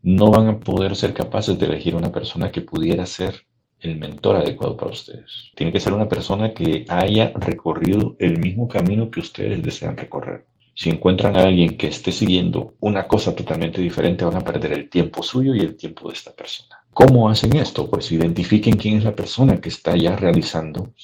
no 0.03 0.31
van 0.33 0.49
a 0.49 0.59
poder 0.59 0.97
ser 0.97 1.15
capaces 1.15 1.57
de 1.59 1.67
elegir 1.67 1.95
una 1.95 2.11
persona 2.11 2.51
que 2.51 2.62
pudiera 2.62 3.07
ser 3.07 3.47
el 3.83 3.99
mentor 3.99 4.37
adecuado 4.37 4.77
para 4.77 4.93
ustedes. 4.93 5.51
Tiene 5.55 5.73
que 5.73 5.81
ser 5.81 5.93
una 5.93 6.09
persona 6.09 6.55
que 6.55 6.85
haya 6.89 7.33
recorrido 7.35 8.17
el 8.19 8.39
mismo 8.39 8.69
camino 8.69 9.11
que 9.11 9.21
ustedes 9.21 9.62
desean 9.62 9.97
recorrer. 9.97 10.47
Si 10.75 10.89
encuentran 10.89 11.37
a 11.37 11.43
alguien 11.43 11.77
que 11.77 11.89
esté 11.89 12.12
siguiendo 12.12 12.75
una 12.81 13.07
cosa 13.07 13.35
totalmente 13.35 13.81
diferente, 13.81 14.25
van 14.25 14.37
a 14.37 14.45
perder 14.45 14.73
el 14.73 14.89
tiempo 14.89 15.23
suyo 15.23 15.55
y 15.55 15.61
el 15.61 15.77
tiempo 15.77 16.09
de 16.09 16.15
esta 16.15 16.33
persona. 16.33 16.77
¿Cómo 16.95 17.29
hacen 17.29 17.57
esto? 17.57 17.91
Pues 17.91 18.11
identifiquen 18.11 18.77
quién 18.77 18.99
es 18.99 19.05
la 19.05 19.15
persona 19.15 19.61
que 19.61 19.69
está 19.69 19.97
ya 19.97 20.17
realizando 20.17 20.95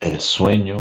el 0.00 0.20
sueño 0.20 0.76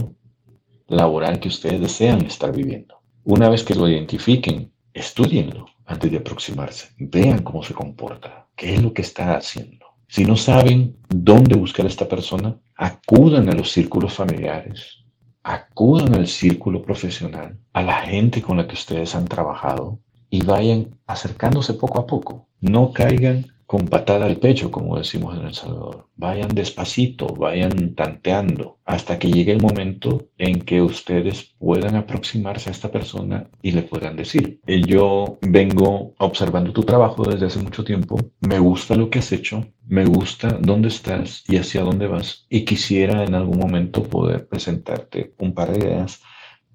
laboral 0.88 1.40
que 1.40 1.50
ustedes 1.50 1.82
desean 1.82 2.26
estar 2.26 2.56
viviendo. 2.56 3.02
Una 3.26 3.50
vez 3.50 3.64
que 3.64 3.76
lo 3.76 3.88
identifiquen, 3.90 4.72
estudienlo 4.94 5.66
antes 5.86 6.12
de 6.12 6.18
aproximarse. 6.18 6.90
Vean 6.98 7.44
cómo 7.44 7.64
se 7.64 7.74
comporta, 7.74 8.48
qué 8.56 8.76
es 8.76 8.84
lo 8.84 8.94
que 8.94 9.02
está 9.02 9.36
haciendo. 9.36 9.83
Si 10.08 10.26
no 10.26 10.36
saben 10.36 10.96
dónde 11.10 11.56
buscar 11.56 11.86
a 11.86 11.90
esta 11.90 12.08
persona, 12.08 12.56
acudan 12.76 13.50
a 13.50 13.54
los 13.54 13.72
círculos 13.72 14.14
familiares, 14.14 15.04
acudan 15.44 16.16
al 16.16 16.28
círculo 16.28 16.82
profesional, 16.82 17.58
a 17.74 17.82
la 17.82 18.02
gente 18.02 18.42
con 18.42 18.58
la 18.58 18.68
que 18.68 18.76
ustedes 18.76 19.16
han 19.16 19.28
trabajado 19.28 20.00
y 20.30 20.42
vayan 20.44 20.96
acercándose 21.06 21.74
poco 21.74 22.00
a 22.00 22.08
poco. 22.08 22.48
No 22.60 22.92
caigan 22.92 23.53
con 23.66 23.88
patada 23.88 24.26
al 24.26 24.38
pecho, 24.38 24.72
como 24.72 24.98
decimos 24.98 25.38
en 25.38 25.48
El 25.48 25.54
Salvador. 25.54 26.08
Vayan 26.16 26.50
despacito, 26.50 27.28
vayan 27.28 27.96
tanteando 27.96 28.80
hasta 28.86 29.18
que 29.18 29.32
llegue 29.32 29.52
el 29.52 29.62
momento 29.62 30.30
en 30.38 30.62
que 30.62 30.82
ustedes 30.82 31.54
puedan 31.58 31.96
aproximarse 31.96 32.70
a 32.70 32.74
esta 32.74 32.92
persona 32.92 33.50
y 33.62 33.72
le 33.72 33.84
puedan 33.84 34.16
decir, 34.16 34.60
eh, 34.68 34.82
yo 34.86 35.38
vengo 35.42 36.14
observando 36.18 36.74
tu 36.74 36.84
trabajo 36.84 37.24
desde 37.24 37.48
hace 37.48 37.60
mucho 37.60 37.84
tiempo, 37.84 38.18
me 38.42 38.60
gusta 38.60 38.96
lo 38.96 39.10
que 39.10 39.20
has 39.20 39.32
hecho, 39.32 39.66
me 39.88 40.06
gusta 40.06 40.58
dónde 40.62 40.90
estás 40.90 41.44
y 41.48 41.58
hacia 41.58 41.82
dónde 41.82 42.08
vas 42.08 42.46
y 42.50 42.66
quisiera 42.66 43.24
en 43.24 43.36
algún 43.36 43.60
momento 43.60 44.04
poder 44.04 44.48
presentarte 44.48 45.34
un 45.40 45.54
par 45.54 45.72
de 45.72 45.80
ideas 45.80 46.22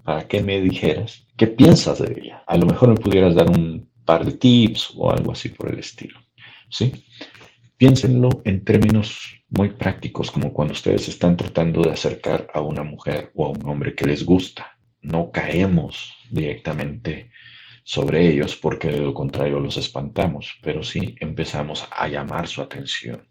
para 0.05 0.27
que 0.27 0.43
me 0.43 0.61
dijeras 0.61 1.27
qué 1.37 1.47
piensas 1.47 1.99
de 1.99 2.19
ella. 2.19 2.43
A 2.47 2.57
lo 2.57 2.67
mejor 2.67 2.89
me 2.89 2.95
pudieras 2.95 3.35
dar 3.35 3.51
un 3.51 3.89
par 4.05 4.25
de 4.25 4.33
tips 4.33 4.95
o 4.97 5.11
algo 5.11 5.33
así 5.33 5.51
por 5.51 5.71
el 5.71 5.79
estilo. 5.81 6.19
¿Sí? 6.69 7.05
Piénsenlo 7.77 8.43
en 8.45 8.65
términos 8.65 9.39
muy 9.49 9.71
prácticos, 9.71 10.31
como 10.31 10.53
cuando 10.53 10.73
ustedes 10.73 11.09
están 11.09 11.37
tratando 11.37 11.83
de 11.83 11.93
acercar 11.93 12.49
a 12.53 12.61
una 12.61 12.83
mujer 12.83 13.31
o 13.35 13.47
a 13.47 13.51
un 13.51 13.69
hombre 13.69 13.95
que 13.95 14.07
les 14.07 14.25
gusta. 14.25 14.79
No 15.01 15.31
caemos 15.31 16.15
directamente 16.31 17.31
sobre 17.85 18.29
ellos 18.29 18.57
porque 18.57 18.89
de 18.89 19.01
lo 19.01 19.15
contrario 19.15 19.61
los 19.61 19.77
espantamos, 19.77 20.59
pero 20.63 20.83
sí 20.83 21.15
empezamos 21.21 21.89
a 21.91 22.09
llamar 22.09 22.47
su 22.49 22.61
atención 22.61 23.27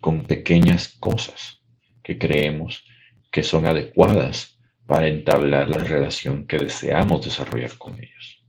con 0.00 0.22
pequeñas 0.24 0.88
cosas 1.00 1.62
que 2.02 2.18
creemos 2.18 2.84
que 3.32 3.42
son 3.42 3.66
adecuadas 3.66 4.58
para 4.86 5.08
entablar 5.08 5.68
la 5.68 5.78
relación 5.78 6.46
que 6.46 6.58
deseamos 6.58 7.24
desarrollar 7.24 7.76
con 7.76 7.94
ellos. 7.94 8.44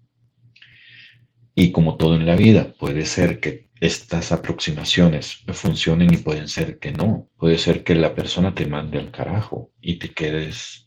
Y 1.55 1.71
como 1.71 1.97
todo 1.97 2.15
en 2.15 2.27
la 2.27 2.35
vida, 2.35 2.75
puede 2.77 3.05
ser 3.05 3.39
que 3.39 3.66
estas 3.79 4.31
aproximaciones 4.31 5.43
funcionen 5.53 6.13
y 6.13 6.17
pueden 6.17 6.47
ser 6.47 6.79
que 6.79 6.91
no. 6.91 7.29
Puede 7.37 7.57
ser 7.57 7.83
que 7.83 7.95
la 7.95 8.15
persona 8.15 8.53
te 8.53 8.65
mande 8.65 8.99
al 8.99 9.11
carajo 9.11 9.71
y 9.81 9.95
te 9.99 10.13
quedes 10.13 10.85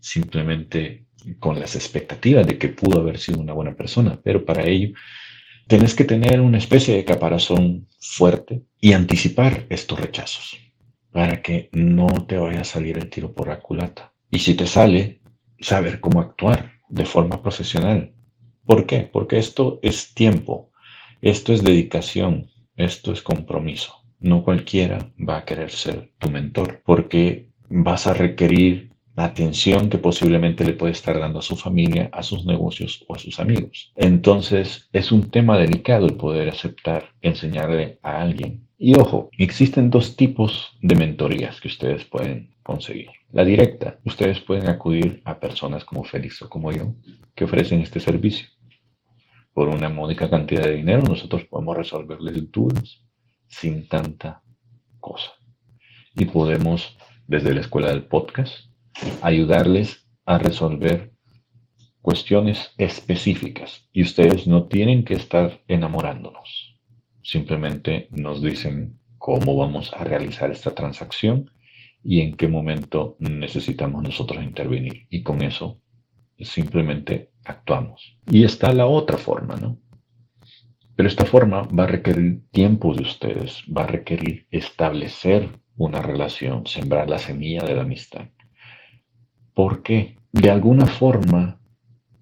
simplemente 0.00 1.06
con 1.38 1.58
las 1.58 1.74
expectativas 1.74 2.46
de 2.46 2.58
que 2.58 2.68
pudo 2.68 3.00
haber 3.00 3.18
sido 3.18 3.40
una 3.40 3.52
buena 3.52 3.74
persona, 3.74 4.20
pero 4.22 4.44
para 4.44 4.64
ello 4.64 4.94
tienes 5.66 5.94
que 5.94 6.04
tener 6.04 6.40
una 6.40 6.58
especie 6.58 6.94
de 6.94 7.04
caparazón 7.04 7.88
fuerte 7.98 8.62
y 8.80 8.92
anticipar 8.92 9.66
estos 9.68 9.98
rechazos 9.98 10.58
para 11.10 11.42
que 11.42 11.70
no 11.72 12.06
te 12.26 12.36
vaya 12.36 12.60
a 12.60 12.64
salir 12.64 12.98
el 12.98 13.08
tiro 13.08 13.34
por 13.34 13.48
la 13.48 13.60
culata. 13.60 14.12
Y 14.30 14.38
si 14.38 14.54
te 14.54 14.66
sale, 14.66 15.22
saber 15.58 16.00
cómo 16.00 16.20
actuar 16.20 16.72
de 16.88 17.06
forma 17.06 17.42
profesional. 17.42 18.12
¿Por 18.64 18.86
qué? 18.86 19.08
Porque 19.10 19.38
esto 19.38 19.80
es 19.82 20.12
tiempo, 20.14 20.70
esto 21.28 21.52
es 21.52 21.64
dedicación, 21.64 22.52
esto 22.76 23.10
es 23.10 23.20
compromiso. 23.20 23.92
No 24.20 24.44
cualquiera 24.44 25.10
va 25.18 25.38
a 25.38 25.44
querer 25.44 25.72
ser 25.72 26.12
tu 26.18 26.30
mentor 26.30 26.82
porque 26.84 27.48
vas 27.68 28.06
a 28.06 28.14
requerir 28.14 28.92
la 29.16 29.24
atención 29.24 29.90
que 29.90 29.98
posiblemente 29.98 30.64
le 30.64 30.74
puede 30.74 30.92
estar 30.92 31.18
dando 31.18 31.40
a 31.40 31.42
su 31.42 31.56
familia, 31.56 32.10
a 32.12 32.22
sus 32.22 32.46
negocios 32.46 33.04
o 33.08 33.16
a 33.16 33.18
sus 33.18 33.40
amigos. 33.40 33.92
Entonces 33.96 34.88
es 34.92 35.10
un 35.10 35.28
tema 35.28 35.58
delicado 35.58 36.06
el 36.06 36.14
poder 36.14 36.48
aceptar, 36.48 37.10
enseñarle 37.22 37.98
a 38.02 38.22
alguien. 38.22 38.68
Y 38.78 38.94
ojo, 38.96 39.30
existen 39.36 39.90
dos 39.90 40.14
tipos 40.14 40.76
de 40.80 40.94
mentorías 40.94 41.60
que 41.60 41.68
ustedes 41.68 42.04
pueden 42.04 42.54
conseguir. 42.62 43.08
La 43.32 43.44
directa, 43.44 43.98
ustedes 44.04 44.38
pueden 44.38 44.68
acudir 44.68 45.22
a 45.24 45.40
personas 45.40 45.84
como 45.84 46.04
Félix 46.04 46.42
o 46.42 46.48
como 46.48 46.70
yo 46.70 46.94
que 47.34 47.44
ofrecen 47.44 47.80
este 47.80 47.98
servicio 47.98 48.46
por 49.56 49.70
una 49.70 49.88
módica 49.88 50.28
cantidad 50.28 50.64
de 50.64 50.76
dinero, 50.76 51.00
nosotros 51.00 51.46
podemos 51.46 51.78
resolverles 51.78 52.52
dudas 52.52 53.00
sin 53.48 53.88
tanta 53.88 54.42
cosa. 55.00 55.32
Y 56.14 56.26
podemos, 56.26 56.98
desde 57.26 57.54
la 57.54 57.62
escuela 57.62 57.88
del 57.88 58.04
podcast, 58.04 58.66
ayudarles 59.22 60.10
a 60.26 60.36
resolver 60.36 61.14
cuestiones 62.02 62.74
específicas. 62.76 63.88
Y 63.94 64.02
ustedes 64.02 64.46
no 64.46 64.66
tienen 64.66 65.06
que 65.06 65.14
estar 65.14 65.62
enamorándonos. 65.68 66.78
Simplemente 67.22 68.08
nos 68.10 68.42
dicen 68.42 69.00
cómo 69.16 69.56
vamos 69.56 69.90
a 69.94 70.04
realizar 70.04 70.50
esta 70.50 70.74
transacción 70.74 71.50
y 72.04 72.20
en 72.20 72.36
qué 72.36 72.46
momento 72.46 73.16
necesitamos 73.20 74.02
nosotros 74.02 74.44
intervenir. 74.44 75.06
Y 75.08 75.22
con 75.22 75.40
eso 75.40 75.80
simplemente 76.38 77.30
actuamos. 77.46 78.18
Y 78.30 78.44
está 78.44 78.72
la 78.72 78.86
otra 78.86 79.16
forma, 79.16 79.56
¿no? 79.56 79.78
Pero 80.96 81.08
esta 81.08 81.26
forma 81.26 81.62
va 81.62 81.84
a 81.84 81.88
requerir 81.88 82.42
tiempo 82.50 82.94
de 82.94 83.02
ustedes, 83.02 83.62
va 83.74 83.82
a 83.82 83.86
requerir 83.86 84.46
establecer 84.50 85.50
una 85.76 86.00
relación, 86.00 86.66
sembrar 86.66 87.10
la 87.10 87.18
semilla 87.18 87.62
de 87.64 87.74
la 87.74 87.82
amistad. 87.82 88.28
Porque 89.52 90.16
de 90.32 90.50
alguna 90.50 90.86
forma, 90.86 91.60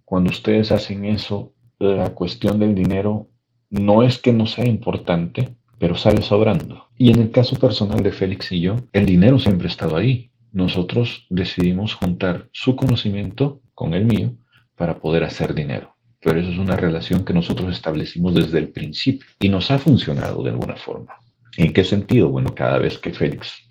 cuando 0.05 0.31
ustedes 0.31 0.73
hacen 0.73 1.05
eso, 1.05 1.55
la 1.79 2.11
cuestión 2.15 2.59
del 2.59 2.75
dinero 2.75 3.29
no 3.71 4.03
es 4.03 4.19
que 4.19 4.33
no 4.33 4.47
sea 4.47 4.67
importante, 4.67 5.57
pero 5.79 5.95
sale 5.95 6.23
sobrando. 6.23 6.89
Y 6.97 7.11
en 7.11 7.21
el 7.21 7.31
caso 7.31 7.57
personal 7.57 8.03
de 8.03 8.13
Félix 8.13 8.51
y 8.53 8.61
yo, 8.61 8.77
el 8.93 9.07
dinero 9.07 9.39
siempre 9.39 9.69
ha 9.69 9.71
estado 9.71 9.97
ahí. 9.97 10.31
Nosotros 10.53 11.27
decidimos 11.31 11.95
juntar 11.95 12.49
su 12.53 12.77
conocimiento 12.77 13.61
con 13.75 13.95
el 13.95 14.05
mío 14.05 14.37
para 14.77 14.99
poder 14.99 15.25
hacer 15.25 15.55
dinero. 15.55 15.97
Pero 16.21 16.41
eso 16.41 16.51
es 16.51 16.59
una 16.59 16.77
relación 16.77 17.25
que 17.25 17.35
nosotros 17.35 17.71
establecimos 17.71 18.35
desde 18.35 18.59
el 18.59 18.71
principio 18.71 19.27
y 19.41 19.49
nos 19.49 19.71
ha 19.71 19.79
funcionado 19.79 20.43
de 20.43 20.51
alguna 20.51 20.77
forma. 20.77 21.15
¿En 21.57 21.73
qué 21.73 21.85
sentido? 21.85 22.31
Bueno, 22.31 22.55
cada 22.55 22.79
vez 22.79 22.99
que 22.99 23.13
Félix 23.13 23.69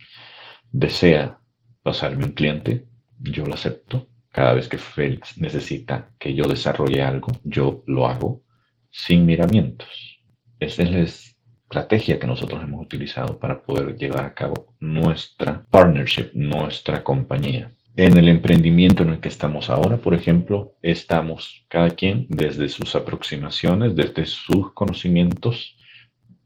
desea 0.71 1.39
pasarme 1.81 2.25
un 2.25 2.31
cliente, 2.31 2.85
yo 3.19 3.45
lo 3.45 3.55
acepto. 3.55 4.07
Cada 4.29 4.53
vez 4.53 4.67
que 4.67 4.77
Félix 4.77 5.37
necesita 5.37 6.09
que 6.19 6.33
yo 6.33 6.45
desarrolle 6.45 7.01
algo, 7.01 7.27
yo 7.43 7.83
lo 7.87 8.07
hago 8.07 8.43
sin 8.89 9.25
miramientos. 9.25 10.19
Esa 10.59 10.83
es 10.83 10.91
la 10.91 10.99
estrategia 10.99 12.19
que 12.19 12.27
nosotros 12.27 12.63
hemos 12.63 12.85
utilizado 12.85 13.37
para 13.37 13.61
poder 13.61 13.95
llevar 13.97 14.25
a 14.25 14.33
cabo 14.33 14.75
nuestra 14.79 15.65
partnership, 15.69 16.29
nuestra 16.33 17.03
compañía. 17.03 17.71
En 17.95 18.17
el 18.17 18.27
emprendimiento 18.27 19.03
en 19.03 19.09
el 19.09 19.19
que 19.19 19.29
estamos 19.29 19.69
ahora, 19.69 19.97
por 19.97 20.15
ejemplo, 20.15 20.75
estamos 20.81 21.63
cada 21.67 21.91
quien 21.91 22.25
desde 22.27 22.67
sus 22.67 22.95
aproximaciones, 22.95 23.95
desde 23.95 24.25
sus 24.25 24.73
conocimientos, 24.73 25.77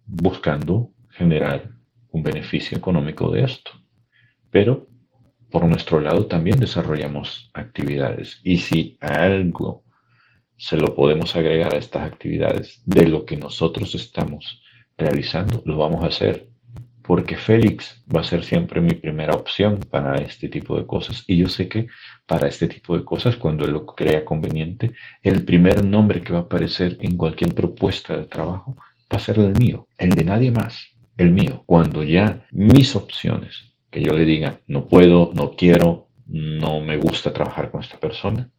buscando 0.06 0.92
generar 1.10 1.72
un 2.10 2.22
beneficio 2.22 2.78
económico 2.78 3.32
de 3.32 3.46
esto. 3.46 3.72
Pero 4.52 4.90
por 5.50 5.64
nuestro 5.64 6.02
lado 6.02 6.26
también 6.26 6.60
desarrollamos 6.60 7.50
actividades. 7.54 8.42
Y 8.44 8.58
si 8.58 8.98
algo 9.00 9.86
se 10.58 10.76
lo 10.76 10.96
podemos 10.96 11.34
agregar 11.38 11.74
a 11.74 11.78
estas 11.78 12.04
actividades 12.04 12.82
de 12.86 13.08
lo 13.08 13.26
que 13.26 13.38
nosotros 13.38 13.96
estamos 13.96 14.62
realizando, 14.98 15.62
lo 15.66 15.78
vamos 15.78 16.04
a 16.04 16.08
hacer 16.08 16.50
porque 17.08 17.38
Félix 17.38 18.04
va 18.14 18.20
a 18.20 18.26
ser 18.26 18.44
siempre 18.44 18.82
mi 18.82 18.94
primera 18.94 19.34
opción 19.34 19.80
para 19.90 20.16
este 20.18 20.50
tipo 20.50 20.78
de 20.78 20.86
cosas. 20.86 21.24
Y 21.26 21.38
yo 21.38 21.48
sé 21.48 21.70
que 21.70 21.88
para 22.26 22.50
este 22.50 22.68
tipo 22.68 22.98
de 22.98 23.06
cosas, 23.06 23.38
cuando 23.38 23.66
lo 23.66 23.86
crea 23.86 24.26
conveniente, 24.26 24.92
el 25.24 25.46
primer 25.46 25.86
nombre 25.86 26.22
que 26.22 26.34
va 26.34 26.40
a 26.40 26.42
aparecer 26.42 26.98
en 27.00 27.16
cualquier 27.16 27.56
propuesta 27.56 28.18
de 28.18 28.26
trabajo 28.26 28.76
va 29.12 29.18
a 29.18 29.20
ser 29.20 29.40
el 29.40 29.54
mío, 29.58 29.88
el 29.98 30.10
de 30.10 30.26
nadie 30.26 30.52
más, 30.52 30.86
el 31.16 31.32
mío. 31.32 31.64
Cuando 31.66 32.04
ya 32.04 32.46
mis 32.52 32.94
opciones 32.94 33.74
que 33.90 34.04
yo 34.04 34.12
le 34.12 34.26
diga, 34.26 34.60
no 34.68 34.90
puedo, 34.90 35.32
no 35.34 35.52
quiero, 35.52 36.10
no 36.28 36.82
me 36.82 36.98
gusta 36.98 37.32
trabajar 37.32 37.72
con 37.72 37.82
esta 37.82 37.98
persona, 37.98 38.52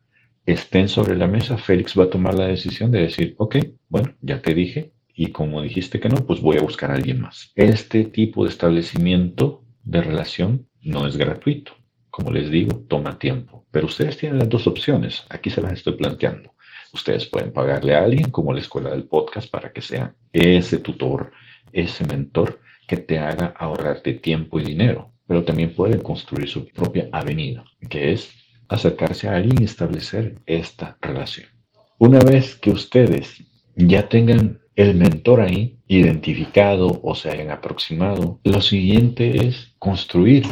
estén 0.47 0.89
sobre 0.89 1.17
la 1.17 1.27
mesa, 1.27 1.59
Félix 1.59 1.99
va 1.99 2.05
a 2.05 2.11
tomar 2.11 2.33
la 2.33 2.47
decisión 2.47 2.91
de 2.91 3.03
decir, 3.03 3.35
ok, 3.37 3.57
bueno, 3.91 4.15
ya 4.23 4.41
te 4.41 4.55
dije, 4.55 4.93
y 5.19 5.33
como 5.33 5.61
dijiste 5.63 5.99
que 5.99 6.09
no, 6.09 6.25
pues 6.25 6.41
voy 6.41 6.59
a 6.59 6.63
buscar 6.63 6.93
a 6.93 6.95
alguien 6.95 7.21
más. 7.21 7.51
Este 7.57 8.05
tipo 8.05 8.45
de 8.45 8.51
establecimiento 8.51 9.65
de 9.83 10.01
relación 10.01 10.69
no 10.81 11.09
es 11.09 11.17
gratuito. 11.17 11.73
Como 12.09 12.31
les 12.31 12.49
digo, 12.53 12.85
toma 12.87 13.19
tiempo. 13.19 13.67
Pero 13.73 13.87
ustedes 13.87 14.17
tienen 14.17 14.39
las 14.39 14.49
dos 14.49 14.69
opciones. 14.69 15.25
Aquí 15.29 15.51
se 15.51 15.61
las 15.61 15.73
estoy 15.73 15.95
planteando. 15.95 16.55
Ustedes 16.93 17.27
pueden 17.27 17.53
pagarle 17.53 17.97
a 17.97 18.05
alguien 18.05 18.31
como 18.31 18.53
la 18.53 18.61
escuela 18.61 18.91
del 18.91 19.09
podcast 19.09 19.51
para 19.51 19.73
que 19.73 19.83
sea 19.83 20.15
ese 20.33 20.79
tutor, 20.79 21.33
ese 21.73 22.07
mentor 22.07 22.61
que 22.87 22.99
te 22.99 23.19
haga 23.19 23.55
ahorrarte 23.59 24.15
tiempo 24.15 24.61
y 24.61 24.67
dinero. 24.67 25.11
Pero 25.27 25.43
también 25.43 25.75
pueden 25.75 26.01
construir 26.01 26.49
su 26.49 26.69
propia 26.69 27.09
avenida, 27.11 27.65
que 27.91 28.13
es 28.13 28.31
acercarse 28.69 29.27
a 29.27 29.35
alguien 29.35 29.63
y 29.63 29.65
establecer 29.65 30.39
esta 30.47 30.97
relación. 31.01 31.49
Una 31.99 32.21
vez 32.21 32.55
que 32.55 32.71
ustedes 32.71 33.43
ya 33.75 34.09
tengan 34.09 34.61
el 34.79 34.95
mentor 34.95 35.41
ahí 35.41 35.81
identificado 35.89 37.01
o 37.03 37.17
se 37.17 37.29
hayan 37.33 37.51
aproximado, 37.51 38.39
lo 38.45 38.61
siguiente 38.61 39.49
es 39.49 39.75
construir 39.81 40.45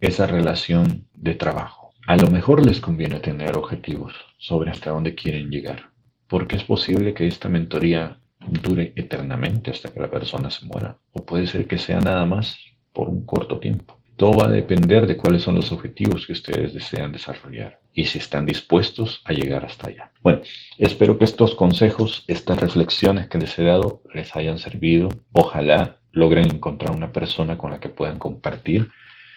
esa 0.00 0.26
relación 0.26 1.06
de 1.12 1.34
trabajo. 1.34 1.92
A 2.06 2.16
lo 2.16 2.30
mejor 2.30 2.64
les 2.64 2.80
conviene 2.80 3.20
tener 3.20 3.58
objetivos 3.58 4.14
sobre 4.38 4.70
hasta 4.70 4.90
dónde 4.90 5.14
quieren 5.14 5.50
llegar, 5.50 5.90
porque 6.28 6.56
es 6.56 6.64
posible 6.64 7.12
que 7.12 7.26
esta 7.26 7.50
mentoría 7.50 8.18
dure 8.40 8.94
eternamente 8.96 9.70
hasta 9.70 9.92
que 9.92 10.00
la 10.00 10.10
persona 10.10 10.48
se 10.48 10.64
muera, 10.64 10.96
o 11.12 11.22
puede 11.22 11.46
ser 11.46 11.66
que 11.66 11.76
sea 11.76 12.00
nada 12.00 12.24
más 12.24 12.56
por 12.90 13.10
un 13.10 13.26
corto 13.26 13.58
tiempo. 13.58 13.98
Todo 14.16 14.38
va 14.38 14.46
a 14.46 14.50
depender 14.50 15.06
de 15.06 15.16
cuáles 15.16 15.42
son 15.42 15.56
los 15.56 15.72
objetivos 15.72 16.26
que 16.26 16.32
ustedes 16.32 16.72
desean 16.72 17.10
desarrollar 17.10 17.80
y 17.92 18.04
si 18.04 18.18
están 18.18 18.46
dispuestos 18.46 19.22
a 19.24 19.32
llegar 19.32 19.64
hasta 19.64 19.88
allá. 19.88 20.12
Bueno, 20.22 20.42
espero 20.78 21.18
que 21.18 21.24
estos 21.24 21.54
consejos, 21.56 22.24
estas 22.28 22.60
reflexiones 22.60 23.28
que 23.28 23.38
les 23.38 23.58
he 23.58 23.64
dado 23.64 24.02
les 24.14 24.34
hayan 24.36 24.58
servido. 24.58 25.08
Ojalá 25.32 25.98
logren 26.12 26.46
encontrar 26.46 26.94
una 26.94 27.12
persona 27.12 27.58
con 27.58 27.72
la 27.72 27.80
que 27.80 27.88
puedan 27.88 28.18
compartir 28.18 28.88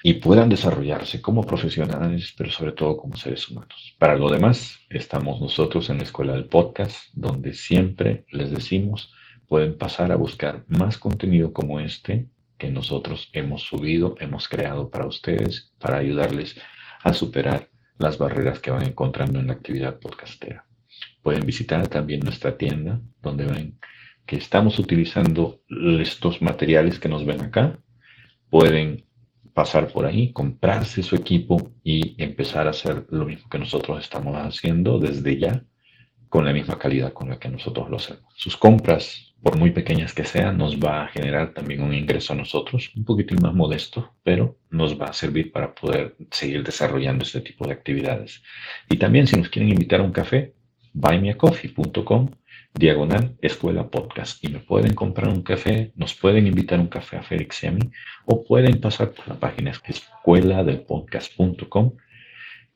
y 0.03 0.13
puedan 0.13 0.47
desarrollarse 0.47 1.21
como 1.21 1.43
profesionales, 1.43 2.33
pero 2.37 2.51
sobre 2.51 2.71
todo 2.71 2.97
como 2.97 3.15
seres 3.15 3.49
humanos. 3.49 3.95
Para 3.97 4.15
lo 4.15 4.29
demás, 4.29 4.79
estamos 4.89 5.41
nosotros 5.41 5.89
en 5.89 5.97
la 5.97 6.03
Escuela 6.03 6.33
del 6.33 6.45
Podcast, 6.45 7.09
donde 7.13 7.53
siempre 7.53 8.25
les 8.31 8.51
decimos, 8.51 9.11
pueden 9.47 9.77
pasar 9.77 10.11
a 10.11 10.15
buscar 10.17 10.63
más 10.67 10.97
contenido 10.97 11.51
como 11.51 11.79
este 11.79 12.27
que 12.57 12.69
nosotros 12.69 13.29
hemos 13.33 13.63
subido, 13.63 14.15
hemos 14.19 14.47
creado 14.47 14.89
para 14.89 15.05
ustedes, 15.05 15.73
para 15.79 15.97
ayudarles 15.97 16.55
a 17.03 17.13
superar 17.13 17.69
las 17.97 18.17
barreras 18.17 18.59
que 18.59 18.71
van 18.71 18.83
encontrando 18.83 19.39
en 19.39 19.47
la 19.47 19.53
actividad 19.53 19.99
podcastera. 19.99 20.65
Pueden 21.21 21.45
visitar 21.45 21.87
también 21.87 22.21
nuestra 22.21 22.57
tienda, 22.57 23.01
donde 23.21 23.45
ven 23.45 23.79
que 24.25 24.35
estamos 24.35 24.77
utilizando 24.77 25.61
estos 25.99 26.41
materiales 26.41 26.99
que 26.99 27.09
nos 27.09 27.25
ven 27.25 27.41
acá. 27.41 27.79
Pueden 28.49 29.05
pasar 29.53 29.91
por 29.91 30.05
ahí, 30.05 30.31
comprarse 30.33 31.01
su 31.01 31.15
equipo 31.15 31.71
y 31.83 32.21
empezar 32.21 32.67
a 32.67 32.71
hacer 32.71 33.07
lo 33.09 33.25
mismo 33.25 33.49
que 33.49 33.57
nosotros 33.57 34.03
estamos 34.03 34.35
haciendo 34.35 34.99
desde 34.99 35.39
ya, 35.39 35.63
con 36.29 36.45
la 36.45 36.53
misma 36.53 36.77
calidad 36.77 37.13
con 37.13 37.29
la 37.29 37.39
que 37.39 37.49
nosotros 37.49 37.89
lo 37.89 37.97
hacemos. 37.97 38.23
Sus 38.35 38.57
compras 38.57 39.26
por 39.41 39.58
muy 39.58 39.71
pequeñas 39.71 40.13
que 40.13 40.26
sean, 40.26 40.58
nos 40.58 40.78
va 40.80 41.04
a 41.04 41.08
generar 41.08 41.54
también 41.54 41.82
un 41.82 41.93
ingreso 41.93 42.34
a 42.34 42.36
nosotros, 42.36 42.91
un 42.95 43.06
poquitín 43.06 43.39
más 43.41 43.54
modesto, 43.54 44.15
pero 44.23 44.58
nos 44.69 45.00
va 45.00 45.08
a 45.08 45.13
servir 45.13 45.52
para 45.52 45.73
poder 45.73 46.15
seguir 46.32 46.63
desarrollando 46.63 47.23
este 47.23 47.41
tipo 47.41 47.65
de 47.65 47.73
actividades. 47.73 48.41
Y 48.89 48.97
también 48.97 49.28
si 49.28 49.38
nos 49.38 49.50
quieren 49.50 49.69
invitar 49.69 50.00
a 50.00 50.04
un 50.04 50.12
café, 50.12 50.54
buymeacoffee.com 50.93 52.30
diagonal 52.73 53.36
escuela 53.41 53.89
podcast 53.89 54.43
y 54.43 54.50
me 54.50 54.60
pueden 54.60 54.93
comprar 54.93 55.30
un 55.30 55.41
café, 55.41 55.91
nos 55.95 56.13
pueden 56.13 56.47
invitar 56.47 56.80
un 56.80 56.88
café 56.88 57.17
a 57.17 57.23
Félix 57.23 57.63
y 57.63 57.67
a 57.67 57.71
mí 57.71 57.91
o 58.26 58.43
pueden 58.43 58.80
pasar 58.80 59.12
por 59.12 59.28
la 59.28 59.39
página 59.39 59.71
escuela 59.71 60.63
del 60.63 60.82
podcast.com 60.82 61.93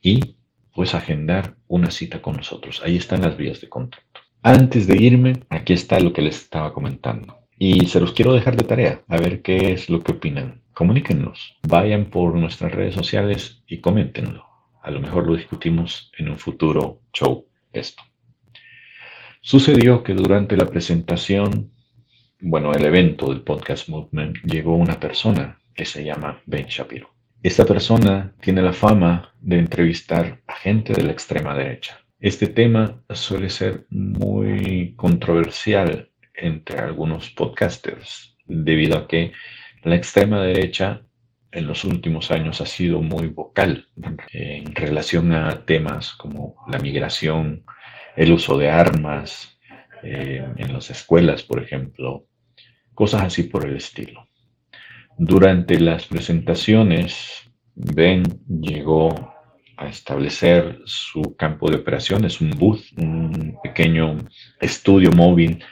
y 0.01 0.35
pues 0.73 0.95
agendar 0.95 1.55
una 1.67 1.91
cita 1.91 2.21
con 2.21 2.37
nosotros. 2.37 2.81
Ahí 2.83 2.97
están 2.97 3.21
las 3.21 3.37
vías 3.37 3.61
de 3.61 3.69
contacto. 3.69 4.20
Antes 4.43 4.87
de 4.87 4.97
irme, 4.97 5.43
aquí 5.49 5.73
está 5.73 5.99
lo 5.99 6.13
que 6.13 6.23
les 6.23 6.41
estaba 6.41 6.73
comentando. 6.73 7.37
Y 7.59 7.85
se 7.85 7.99
los 7.99 8.13
quiero 8.13 8.33
dejar 8.33 8.55
de 8.55 8.63
tarea, 8.63 9.03
a 9.07 9.17
ver 9.17 9.43
qué 9.43 9.71
es 9.71 9.87
lo 9.87 10.01
que 10.01 10.13
opinan. 10.13 10.63
Comuníquenlos, 10.73 11.59
vayan 11.61 12.05
por 12.05 12.33
nuestras 12.33 12.71
redes 12.71 12.95
sociales 12.95 13.61
y 13.67 13.81
coméntenlo. 13.81 14.43
A 14.81 14.89
lo 14.89 14.99
mejor 14.99 15.27
lo 15.27 15.35
discutimos 15.35 16.11
en 16.17 16.29
un 16.29 16.39
futuro 16.39 17.01
show 17.13 17.45
esto. 17.71 18.01
Sucedió 19.41 20.01
que 20.01 20.15
durante 20.15 20.57
la 20.57 20.65
presentación, 20.65 21.71
bueno, 22.39 22.73
el 22.73 22.83
evento 22.83 23.29
del 23.29 23.41
Podcast 23.41 23.89
Movement, 23.89 24.37
llegó 24.43 24.75
una 24.75 24.99
persona 24.99 25.61
que 25.75 25.85
se 25.85 26.03
llama 26.03 26.41
Ben 26.47 26.65
Shapiro. 26.65 27.13
Esta 27.43 27.63
persona 27.63 28.33
tiene 28.41 28.63
la 28.63 28.73
fama 28.73 29.35
de 29.39 29.59
entrevistar 29.59 30.41
a 30.47 30.55
gente 30.55 30.93
de 30.93 31.03
la 31.03 31.11
extrema 31.11 31.55
derecha. 31.55 32.00
Este 32.21 32.45
tema 32.45 33.03
suele 33.09 33.49
ser 33.49 33.87
muy 33.89 34.93
controversial 34.95 36.11
entre 36.35 36.77
algunos 36.77 37.31
podcasters 37.31 38.37
debido 38.45 38.95
a 38.95 39.07
que 39.07 39.31
la 39.81 39.95
extrema 39.95 40.39
derecha 40.39 41.01
en 41.51 41.65
los 41.65 41.83
últimos 41.83 42.29
años 42.29 42.61
ha 42.61 42.67
sido 42.67 43.01
muy 43.01 43.29
vocal 43.29 43.87
en 44.33 44.75
relación 44.75 45.33
a 45.33 45.65
temas 45.65 46.13
como 46.13 46.57
la 46.71 46.77
migración, 46.77 47.65
el 48.15 48.33
uso 48.33 48.55
de 48.55 48.69
armas 48.69 49.59
eh, 50.03 50.45
en 50.57 50.73
las 50.73 50.91
escuelas, 50.91 51.41
por 51.41 51.59
ejemplo, 51.59 52.27
cosas 52.93 53.23
así 53.23 53.43
por 53.43 53.65
el 53.65 53.77
estilo. 53.77 54.27
Durante 55.17 55.79
las 55.79 56.05
presentaciones, 56.05 57.51
Ben 57.73 58.21
llegó 58.47 59.30
a 59.81 59.89
establecer 59.89 60.81
su 60.85 61.35
campo 61.35 61.69
de 61.69 61.77
operaciones, 61.77 62.39
un 62.39 62.51
booth, 62.51 62.81
un 62.97 63.57
pequeño 63.63 64.17
estudio 64.59 65.11
móvil 65.11 65.63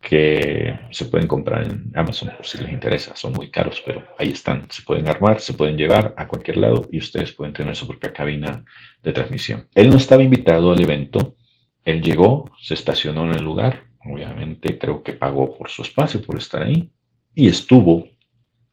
que 0.00 0.78
se 0.90 1.06
pueden 1.06 1.28
comprar 1.28 1.64
en 1.64 1.92
Amazon 1.94 2.30
por 2.36 2.46
si 2.46 2.58
les 2.58 2.72
interesa. 2.72 3.14
Son 3.16 3.32
muy 3.32 3.50
caros, 3.50 3.82
pero 3.84 4.04
ahí 4.18 4.30
están. 4.30 4.66
Se 4.70 4.82
pueden 4.82 5.08
armar, 5.08 5.40
se 5.40 5.54
pueden 5.54 5.76
llevar 5.76 6.14
a 6.16 6.26
cualquier 6.28 6.58
lado 6.58 6.88
y 6.90 6.98
ustedes 6.98 7.32
pueden 7.32 7.52
tener 7.52 7.74
su 7.76 7.86
propia 7.86 8.12
cabina 8.12 8.64
de 9.02 9.12
transmisión. 9.12 9.68
Él 9.74 9.90
no 9.90 9.96
estaba 9.96 10.22
invitado 10.22 10.72
al 10.72 10.80
evento. 10.80 11.36
Él 11.84 12.02
llegó, 12.02 12.50
se 12.60 12.74
estacionó 12.74 13.24
en 13.24 13.34
el 13.38 13.44
lugar. 13.44 13.84
Obviamente 14.04 14.78
creo 14.78 15.02
que 15.02 15.12
pagó 15.12 15.56
por 15.56 15.68
su 15.68 15.82
espacio, 15.82 16.22
por 16.22 16.36
estar 16.36 16.62
ahí. 16.62 16.90
Y 17.34 17.48
estuvo 17.48 18.08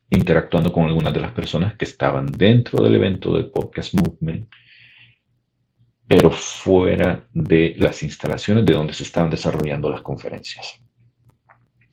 interactuando 0.09 0.71
con 0.71 0.85
algunas 0.85 1.13
de 1.13 1.21
las 1.21 1.31
personas 1.31 1.75
que 1.75 1.85
estaban 1.85 2.25
dentro 2.25 2.83
del 2.83 2.95
evento 2.95 3.33
del 3.35 3.51
Podcast 3.51 3.93
Movement, 3.93 4.49
pero 6.07 6.31
fuera 6.31 7.27
de 7.33 7.75
las 7.77 8.01
instalaciones 8.01 8.65
de 8.65 8.73
donde 8.73 8.93
se 8.93 9.03
estaban 9.03 9.29
desarrollando 9.29 9.89
las 9.89 10.01
conferencias. 10.01 10.81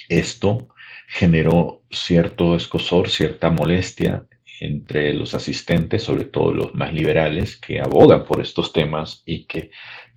Esto 0.08 0.68
generó 1.08 1.82
cierto 1.90 2.56
escosor, 2.56 3.10
cierta 3.10 3.50
molestia 3.50 4.26
entre 4.60 5.12
los 5.12 5.34
asistentes, 5.34 6.02
sobre 6.02 6.24
todo 6.24 6.52
los 6.52 6.74
más 6.74 6.92
liberales, 6.94 7.56
que 7.56 7.80
abogan 7.80 8.24
por 8.24 8.40
estos 8.40 8.72
temas 8.72 9.22
y 9.26 9.44
que 9.44 9.70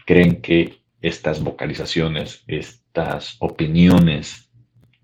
creen 0.05 0.41
que 0.41 0.79
estas 1.01 1.43
vocalizaciones, 1.43 2.43
estas 2.47 3.35
opiniones 3.39 4.48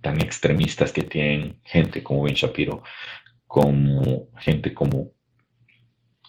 tan 0.05 0.21
extremistas 0.21 0.91
que 0.91 1.01
tienen 1.01 1.59
gente 1.63 2.03
como 2.03 2.21
Ben 2.21 2.35
Shapiro, 2.35 2.83
como 3.47 4.29
gente 4.37 4.71
como, 4.71 5.13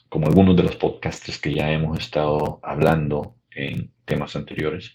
como 0.09 0.29
algunos 0.29 0.57
de 0.57 0.63
los 0.63 0.77
podcasters 0.77 1.39
que 1.39 1.53
ya 1.53 1.71
hemos 1.71 1.99
estado 1.99 2.59
hablando 2.63 3.37
en 3.51 3.93
temas 4.07 4.35
anteriores, 4.35 4.95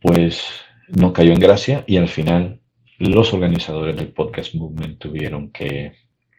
pues 0.00 0.44
no 0.86 1.12
cayó 1.12 1.32
en 1.32 1.40
gracia 1.40 1.82
y 1.88 1.96
al 1.96 2.06
final 2.06 2.60
los 2.98 3.34
organizadores 3.34 3.96
del 3.96 4.12
podcast 4.12 4.54
movement 4.54 5.00
tuvieron 5.00 5.50
que 5.50 5.94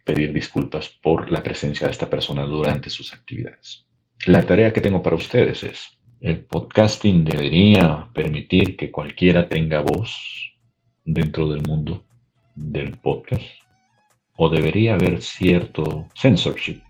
pedir 0.05 0.31
disculpas 0.31 0.87
por 0.87 1.29
la 1.29 1.43
presencia 1.43 1.87
de 1.87 1.91
esta 1.91 2.09
persona 2.09 2.43
durante 2.43 2.89
sus 2.89 3.11
actividades. 3.11 3.85
La 4.25 4.45
tarea 4.45 4.71
que 4.71 4.79
tengo 4.79 5.03
para 5.03 5.17
ustedes 5.17 5.61
es, 5.61 5.99
el 6.21 6.45
podcasting 6.45 7.25
debería 7.25 8.07
permitir 8.13 8.77
que 8.77 8.91
cualquiera 8.91 9.49
tenga 9.49 9.81
voz 9.81 10.49
dentro 11.05 11.47
del 11.49 11.62
mundo 11.62 12.03
del 12.55 12.97
podcast? 12.97 13.43
¿O 14.35 14.49
debería 14.49 14.93
haber 14.93 15.21
cierto 15.21 16.07
censorship, 16.15 16.81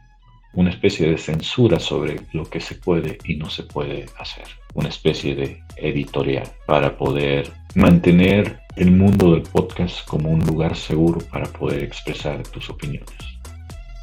una 0.53 0.69
especie 0.69 1.09
de 1.09 1.17
censura 1.17 1.79
sobre 1.79 2.21
lo 2.33 2.43
que 2.45 2.59
se 2.59 2.75
puede 2.75 3.17
y 3.23 3.35
no 3.35 3.49
se 3.49 3.63
puede 3.63 4.05
hacer? 4.19 4.45
Una 4.73 4.89
especie 4.89 5.35
de 5.35 5.63
editorial 5.77 6.47
para 6.65 6.97
poder 6.97 7.51
mantener 7.75 8.59
el 8.75 8.91
mundo 8.91 9.33
del 9.33 9.43
podcast 9.43 10.07
como 10.07 10.29
un 10.29 10.39
lugar 10.45 10.75
seguro 10.75 11.19
para 11.31 11.45
poder 11.45 11.83
expresar 11.83 12.43
tus 12.43 12.69
opiniones. 12.69 13.15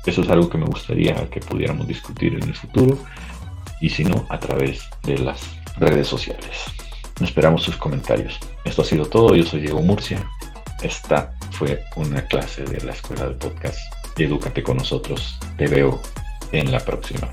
Eso 0.04 0.22
es 0.22 0.30
algo 0.30 0.48
que 0.48 0.58
me 0.58 0.66
gustaría 0.66 1.28
que 1.30 1.40
pudiéramos 1.40 1.86
discutir 1.88 2.34
en 2.34 2.44
el 2.44 2.54
futuro 2.54 2.98
y 3.80 3.88
si 3.88 4.04
no, 4.04 4.26
a 4.28 4.38
través 4.38 4.88
de 5.02 5.18
las 5.18 5.40
redes 5.78 6.06
sociales. 6.06 6.64
Esperamos 7.20 7.62
sus 7.62 7.76
comentarios. 7.76 8.38
Esto 8.64 8.82
ha 8.82 8.84
sido 8.84 9.06
todo. 9.06 9.34
Yo 9.34 9.44
soy 9.44 9.60
Diego 9.60 9.80
Murcia. 9.80 10.24
Esta 10.82 11.32
fue 11.52 11.82
una 11.96 12.26
clase 12.26 12.64
de 12.64 12.84
la 12.84 12.92
Escuela 12.92 13.24
del 13.24 13.36
Podcast. 13.36 13.78
Edúcate 14.18 14.62
con 14.62 14.76
nosotros. 14.76 15.38
Te 15.56 15.66
veo 15.66 16.00
en 16.52 16.70
la 16.70 16.80
próxima. 16.80 17.28